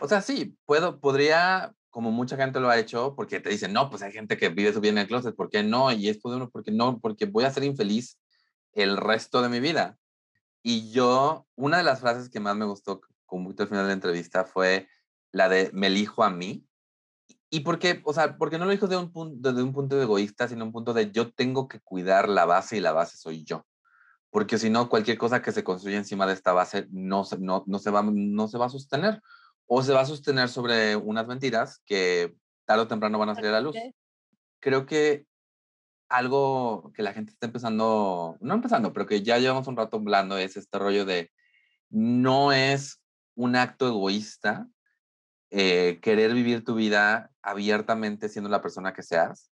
[0.00, 3.88] O sea, sí, puedo, podría, como mucha gente lo ha hecho, porque te dicen, no,
[3.88, 5.90] pues hay gente que vive su vida en el closet, ¿por qué no?
[5.90, 7.00] Y es uno, porque no?
[7.00, 8.18] Porque voy a ser infeliz
[8.74, 9.96] el resto de mi vida.
[10.62, 13.00] Y yo, una de las frases que más me gustó
[13.34, 14.88] como al final de la entrevista fue
[15.32, 16.64] la de me elijo a mí.
[17.50, 20.46] Y porque, o sea, porque no lo dijo de un punto, desde un punto egoísta,
[20.46, 23.66] sino un punto de yo tengo que cuidar la base y la base soy yo.
[24.30, 27.78] Porque si no, cualquier cosa que se construya encima de esta base no no, no,
[27.80, 29.20] se va, no se va a sostener.
[29.66, 33.50] O se va a sostener sobre unas mentiras que tarde o temprano van a salir
[33.50, 33.76] a la luz.
[34.60, 35.26] Creo que
[36.08, 40.38] algo que la gente está empezando, no empezando, pero que ya llevamos un rato hablando
[40.38, 41.32] es este rollo de
[41.90, 43.03] no es
[43.34, 44.68] un acto egoísta
[45.50, 49.52] eh, querer vivir tu vida abiertamente siendo la persona que seas,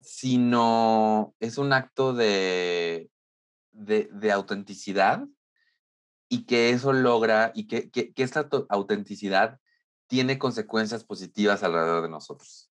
[0.00, 3.10] sino es un acto de,
[3.72, 5.24] de, autenticidad
[6.28, 9.58] y que eso logra y que, que, esta autenticidad
[10.06, 12.70] tiene consecuencias positivas alrededor de nosotros.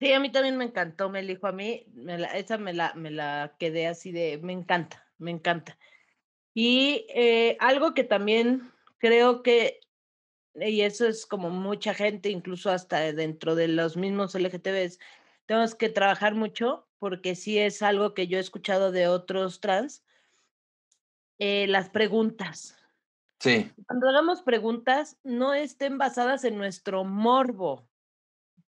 [0.00, 1.86] Sí, a mí también me encantó, me dijo a mí,
[2.34, 5.78] esa me la, me la quedé así de, me encanta, me encanta.
[6.54, 9.80] Y eh, algo que también creo que
[10.60, 14.98] y eso es como mucha gente, incluso hasta dentro de los mismos LGTBs,
[15.46, 20.04] tenemos que trabajar mucho porque sí es algo que yo he escuchado de otros trans,
[21.38, 22.76] eh, las preguntas.
[23.38, 23.70] Sí.
[23.86, 27.88] Cuando hagamos preguntas, no estén basadas en nuestro morbo.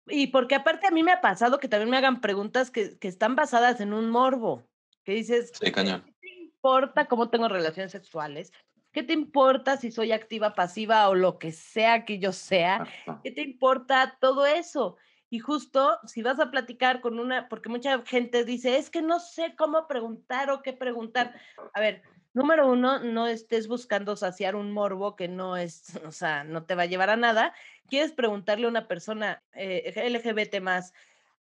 [0.07, 3.09] Y porque aparte a mí me ha pasado que también me hagan preguntas que, que
[3.09, 4.62] están basadas en un morbo,
[5.03, 6.03] que dices, sí, cañón.
[6.03, 8.53] ¿qué te importa cómo tengo relaciones sexuales?
[8.95, 12.86] ¿Qué te importa si soy activa, pasiva o lo que sea que yo sea?
[13.24, 14.97] ¿Qué te importa todo eso?
[15.30, 19.18] Y justo si vas a platicar con una, porque mucha gente dice, es que no
[19.18, 21.34] sé cómo preguntar o qué preguntar.
[21.72, 22.03] A ver,
[22.34, 26.76] número uno, no estés buscando saciar un morbo que no es, o sea, no te
[26.76, 27.53] va a llevar a nada.
[27.88, 30.95] ¿Quieres preguntarle a una persona eh, LGBT más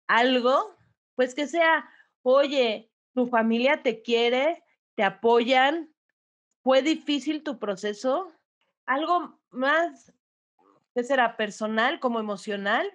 [0.07, 0.75] algo?
[1.17, 1.87] Pues que sea,
[2.23, 5.92] oye, tu familia te quiere, te apoyan,
[6.63, 8.33] ¿Fue difícil tu proceso?
[8.87, 10.13] ¿Algo más,
[10.95, 12.87] qué será, personal como emocional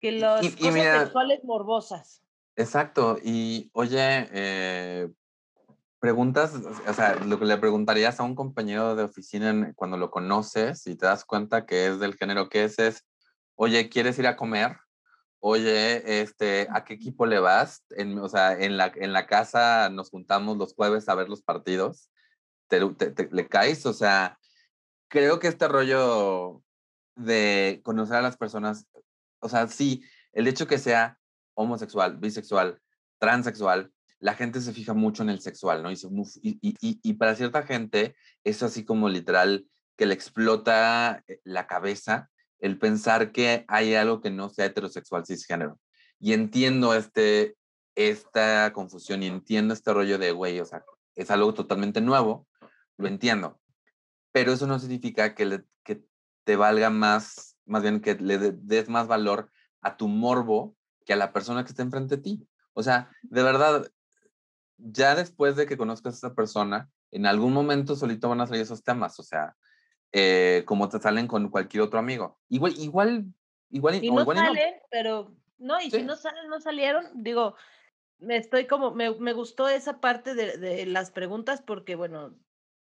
[0.00, 2.22] que las cosas sexuales morbosas?
[2.56, 3.18] Exacto.
[3.22, 5.08] Y oye, eh,
[5.98, 10.86] preguntas, o sea, lo que le preguntarías a un compañero de oficina cuando lo conoces
[10.86, 13.06] y te das cuenta que es del género que es, es,
[13.54, 14.78] oye, ¿quieres ir a comer?
[15.40, 17.84] Oye, este, ¿a qué equipo le vas?
[17.90, 21.42] En, o sea, en la, en la casa nos juntamos los jueves a ver los
[21.42, 22.09] partidos
[22.70, 24.38] te, le caes, o sea,
[25.08, 26.62] creo que este rollo
[27.16, 28.86] de conocer a las personas,
[29.40, 30.02] o sea, sí,
[30.32, 31.18] el hecho que sea
[31.54, 32.80] homosexual, bisexual,
[33.18, 35.90] transexual, la gente se fija mucho en el sexual, ¿no?
[35.90, 35.96] Y,
[36.42, 38.14] y, y, y, para cierta gente
[38.44, 39.66] es así como literal
[39.96, 45.26] que le explota eh, la cabeza el pensar que hay algo que no sea heterosexual
[45.26, 45.80] cisgénero.
[46.18, 47.56] Y entiendo este,
[47.94, 52.46] esta confusión y entiendo este rollo de, güey, o sea, es algo totalmente nuevo,
[53.00, 53.60] lo entiendo,
[54.32, 56.04] pero eso no significa que, le, que
[56.44, 61.16] te valga más, más bien que le des más valor a tu morbo que a
[61.16, 62.48] la persona que está enfrente de ti.
[62.74, 63.90] O sea, de verdad,
[64.76, 68.62] ya después de que conozcas a esa persona, en algún momento solito van a salir
[68.62, 69.56] esos temas, o sea,
[70.12, 72.38] eh, como te salen con cualquier otro amigo.
[72.48, 73.26] Igual, igual,
[73.70, 77.56] igual, y no salen, pero no, y si no salen, no salieron, digo,
[78.18, 82.36] me estoy como, me, me gustó esa parte de, de, las preguntas porque, bueno,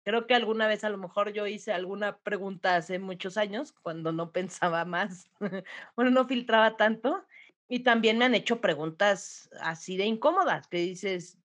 [0.05, 4.11] Creo que alguna vez a lo mejor yo hice alguna pregunta hace muchos años, cuando
[4.11, 5.31] no pensaba más,
[5.95, 7.25] bueno, no filtraba tanto,
[7.67, 11.39] y también me han hecho preguntas así de incómodas, que dices,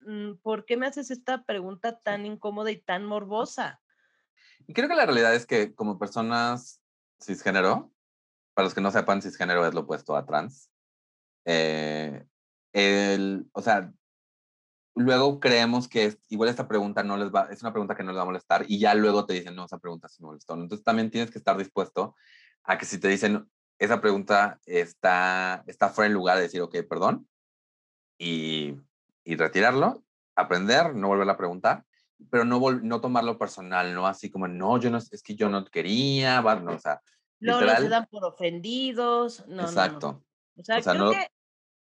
[0.00, 3.80] mm, ¿por qué me haces esta pregunta tan incómoda y tan morbosa?
[4.66, 6.82] Y creo que la realidad es que como personas
[7.22, 7.92] cisgénero,
[8.54, 10.72] para los que no sepan, cisgénero es lo opuesto a trans.
[11.44, 12.26] Eh,
[12.72, 13.92] el, o sea,
[14.96, 18.18] luego creemos que igual esta pregunta no les va, es una pregunta que no les
[18.18, 20.54] va a molestar y ya luego te dicen, no, esa pregunta sí me molestó.
[20.54, 22.16] Entonces también tienes que estar dispuesto
[22.64, 26.76] a que si te dicen, esa pregunta está, está fuera en lugar de decir, ok,
[26.88, 27.28] perdón,
[28.18, 28.74] y,
[29.22, 30.02] y retirarlo,
[30.34, 31.84] aprender, no volver a preguntar,
[32.30, 35.66] pero no, no tomarlo personal, no así como, no, yo no, es que yo no
[35.66, 37.02] quería, no, o sea,
[37.38, 40.24] no, no se dan por ofendidos, no, Exacto.
[40.56, 41.28] O sea, creo que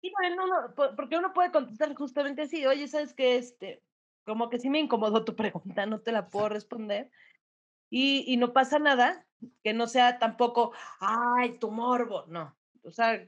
[0.01, 3.37] Sí, bueno, uno, porque uno puede contestar justamente así, oye, ¿sabes qué?
[3.37, 3.83] Este,
[4.25, 7.11] como que sí me incomodó tu pregunta, no te la puedo responder.
[7.89, 9.27] Y, y no pasa nada,
[9.63, 12.57] que no sea tampoco, ay, tu morbo, no.
[12.83, 13.27] O sea,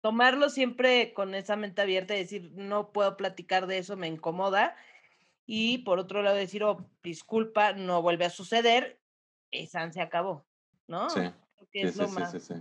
[0.00, 4.76] tomarlo siempre con esa mente abierta y decir, no puedo platicar de eso, me incomoda.
[5.46, 9.00] Y por otro lado decir, oh, disculpa, no vuelve a suceder.
[9.50, 10.46] esa se acabó,
[10.86, 11.10] ¿no?
[11.10, 11.20] Sí.
[11.72, 12.54] Sí, es sí, lo sí, más, sí, sí.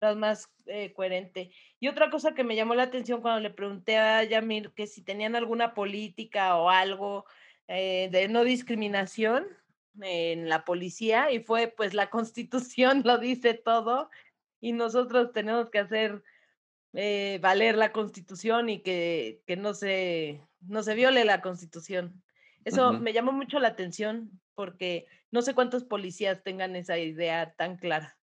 [0.00, 1.52] Lo más eh, coherente.
[1.78, 5.02] Y otra cosa que me llamó la atención cuando le pregunté a Yamir que si
[5.02, 7.26] tenían alguna política o algo
[7.68, 9.46] eh, de no discriminación
[10.00, 14.10] en la policía, y fue pues la constitución lo dice todo,
[14.60, 16.22] y nosotros tenemos que hacer
[16.92, 22.22] eh, valer la constitución y que, que no, se, no se viole la constitución.
[22.64, 27.78] Eso me llamó mucho la atención porque no sé cuántos policías tengan esa idea tan
[27.78, 28.19] clara.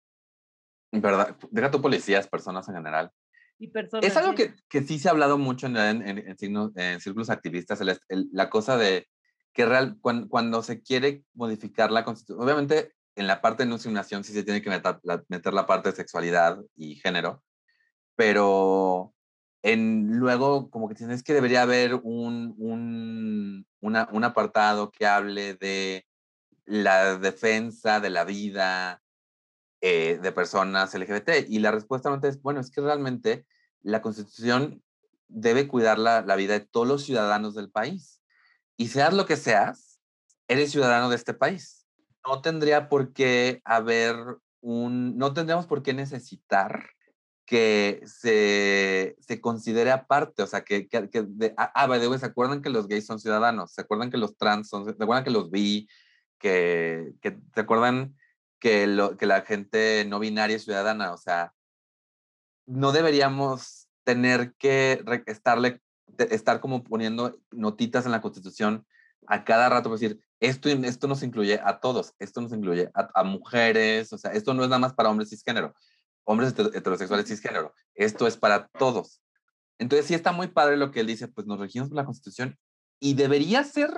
[0.92, 1.36] ¿Verdad?
[1.50, 3.10] Deja tu policías, personas en general.
[3.58, 4.04] Y personas.
[4.04, 7.30] Es algo que, que sí se ha hablado mucho en, en, en- en signos- círculos
[7.30, 9.08] activistas, el- el- la cosa de
[9.54, 14.24] que real, cuan- cuando, se quiere modificar la constitución, obviamente en la parte de discriminación
[14.24, 17.42] sí se tiene que meter la, meter la parte de sexualidad y género,
[18.16, 19.14] pero
[19.62, 25.54] en, luego como que tienes que debería haber un, un, una- un apartado que hable
[25.54, 26.06] de
[26.64, 29.02] la defensa de la vida
[29.84, 31.48] eh, de personas LGBT.
[31.48, 33.44] Y la respuesta es, bueno, es que realmente
[33.80, 34.80] la constitución
[35.26, 38.22] debe cuidar la, la vida de todos los ciudadanos del país.
[38.76, 40.00] Y seas lo que seas,
[40.46, 41.84] eres ciudadano de este país.
[42.24, 44.14] No tendría por qué haber
[44.60, 46.90] un, no tendríamos por qué necesitar
[47.44, 52.26] que se, se considere aparte, o sea, que, que, de, ah, ah, the way, ¿se
[52.26, 53.72] acuerdan que los gays son ciudadanos?
[53.72, 55.88] ¿Se acuerdan que los trans son, se acuerdan que los bi,
[56.38, 58.14] que, que se acuerdan
[58.62, 61.12] que, lo, que la gente no binaria es ciudadana?
[61.12, 61.52] O sea,
[62.64, 65.82] no deberíamos tener que estarle,
[66.30, 68.86] estar como poniendo notitas en la constitución
[69.26, 73.08] a cada rato, para decir, esto, esto nos incluye a todos, esto nos incluye a,
[73.14, 75.74] a mujeres, o sea, esto no es nada más para hombres cisgénero,
[76.24, 79.20] hombres heter- heterosexuales cisgénero, esto es para todos.
[79.78, 82.56] Entonces sí está muy padre lo que él dice, pues nos regimos por la constitución
[83.00, 83.90] y debería ser,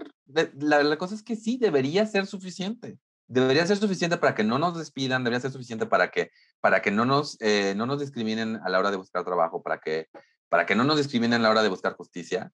[0.58, 2.98] la cosa es que sí, debería ser suficiente.
[3.28, 6.90] Debería ser suficiente para que no nos despidan, debería ser suficiente para que, para que
[6.90, 10.08] no, nos, eh, no nos discriminen a la hora de buscar trabajo, para que,
[10.50, 12.52] para que no nos discriminen a la hora de buscar justicia.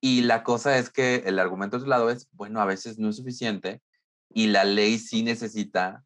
[0.00, 3.10] Y la cosa es que el argumento de otro lado es, bueno, a veces no
[3.10, 3.82] es suficiente
[4.30, 6.04] y la ley sí necesita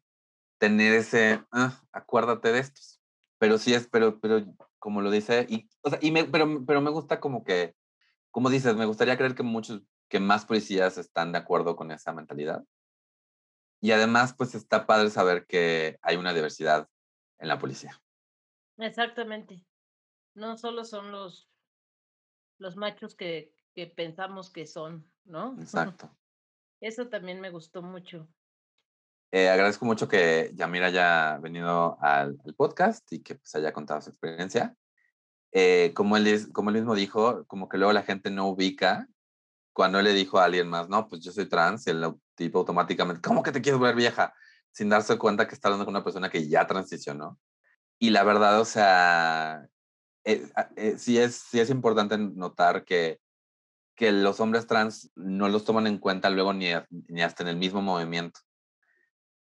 [0.59, 3.01] tener ese, "Ah, acuérdate de estos.
[3.39, 4.45] Pero sí es, pero, pero
[4.79, 7.75] como lo dice, y, o sea, y me, pero, pero me gusta como que,
[8.31, 12.13] como dices, me gustaría creer que muchos, que más policías están de acuerdo con esa
[12.13, 12.63] mentalidad.
[13.85, 16.89] Y además, pues está padre saber que hay una diversidad
[17.37, 18.01] en la policía.
[18.79, 19.63] Exactamente.
[20.33, 21.51] No solo son los,
[22.57, 25.55] los machos que, que pensamos que son, ¿no?
[25.61, 26.09] Exacto.
[26.81, 28.27] Eso también me gustó mucho.
[29.31, 34.01] Eh, agradezco mucho que Yamir haya venido al, al podcast y que pues, haya contado
[34.01, 34.75] su experiencia.
[35.51, 39.07] Eh, como, él es- como él mismo dijo, como que luego la gente no ubica
[39.75, 42.59] cuando él le dijo a alguien más, no, pues yo soy trans, y el tipo
[42.59, 44.33] automáticamente, ¿cómo que te quieres ver vieja?
[44.71, 47.37] Sin darse cuenta que está hablando con una persona que ya transicionó.
[47.99, 49.67] Y la verdad, o sea,
[50.25, 53.19] eh, a- eh, sí, es, sí es importante notar que,
[53.95, 56.67] que los hombres trans no los toman en cuenta luego ni,
[57.09, 58.39] ni hasta en el mismo movimiento.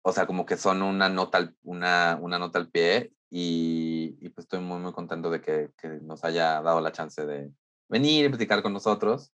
[0.02, 4.28] O sea, como que son una nota al, una, una nota al pie y, y
[4.30, 7.50] pues estoy muy, muy contento de que, que nos haya dado la chance de
[7.88, 9.32] venir y platicar con nosotros.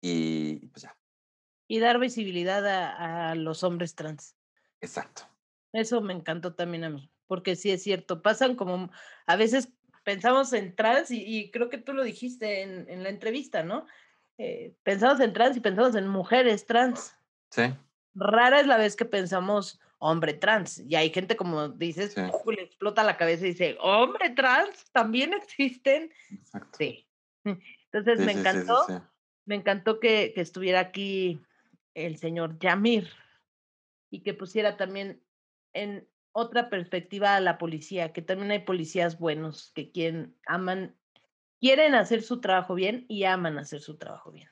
[0.00, 0.96] Y pues ya,
[1.68, 4.36] Y dar visibilidad a, a los hombres trans.
[4.80, 5.22] exacto.
[5.72, 8.90] Eso me encantó también a mí, porque sí es cierto, pasan como,
[9.26, 9.72] a veces
[10.04, 13.86] pensamos en trans y, y creo que tú lo dijiste en, en la entrevista, ¿no?
[14.38, 17.16] Eh, pensamos en trans y pensamos en mujeres trans.
[17.50, 17.62] Sí,
[18.14, 20.78] Rara es la vez que pensamos hombre trans.
[20.80, 26.10] Y hay gente como dices, le explota la cabeza y dice, hombre trans, también existen.
[26.30, 26.78] exacto.
[26.78, 27.06] Sí.
[27.44, 28.94] Entonces Sí, me encantó, sí.
[29.46, 31.40] Me encantó que, estuviera aquí
[31.94, 33.08] el señor Yamir
[34.10, 35.22] y que pusiera también
[35.72, 40.94] en otra perspectiva a la policía, que también hay policías buenos que quieren, aman,
[41.60, 44.48] quieren hacer su trabajo bien y aman hacer su trabajo bien.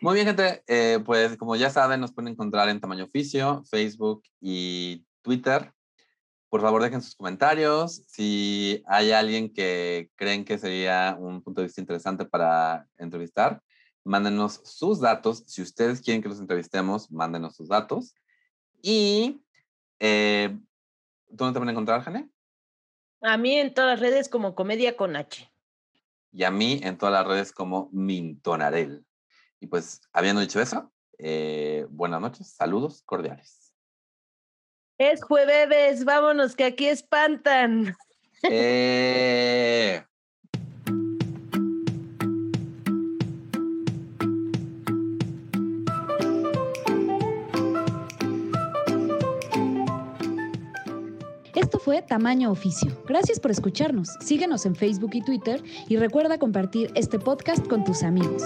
[0.00, 0.62] Muy bien, gente.
[0.66, 5.72] eh, pues como ya saben, nos pueden encontrar en Tamaño Oficio, Facebook y Twitter.
[6.48, 8.02] Por favor, dejen sus comentarios.
[8.08, 13.62] Si hay alguien que creen que sería un punto de vista interesante para entrevistar,
[14.04, 15.44] mándenos sus datos.
[15.46, 18.14] Si ustedes quieren que los entrevistemos, mándenos sus datos.
[18.80, 19.42] Y,
[20.00, 20.58] eh,
[21.28, 22.28] ¿dónde te van a encontrar, Jane?
[23.20, 25.50] A mí en todas las redes como comedia con H.
[26.32, 29.04] Y a mí en todas las redes como Mintonarel.
[29.60, 33.72] Y pues, habiendo dicho eso, eh, buenas noches, saludos cordiales.
[34.98, 37.94] Es jueves, vámonos que aquí espantan.
[38.50, 40.04] Eh,
[51.84, 52.92] fue Tamaño Oficio.
[53.08, 54.08] Gracias por escucharnos.
[54.20, 58.42] Síguenos en Facebook y Twitter y recuerda compartir este podcast con tus amigos.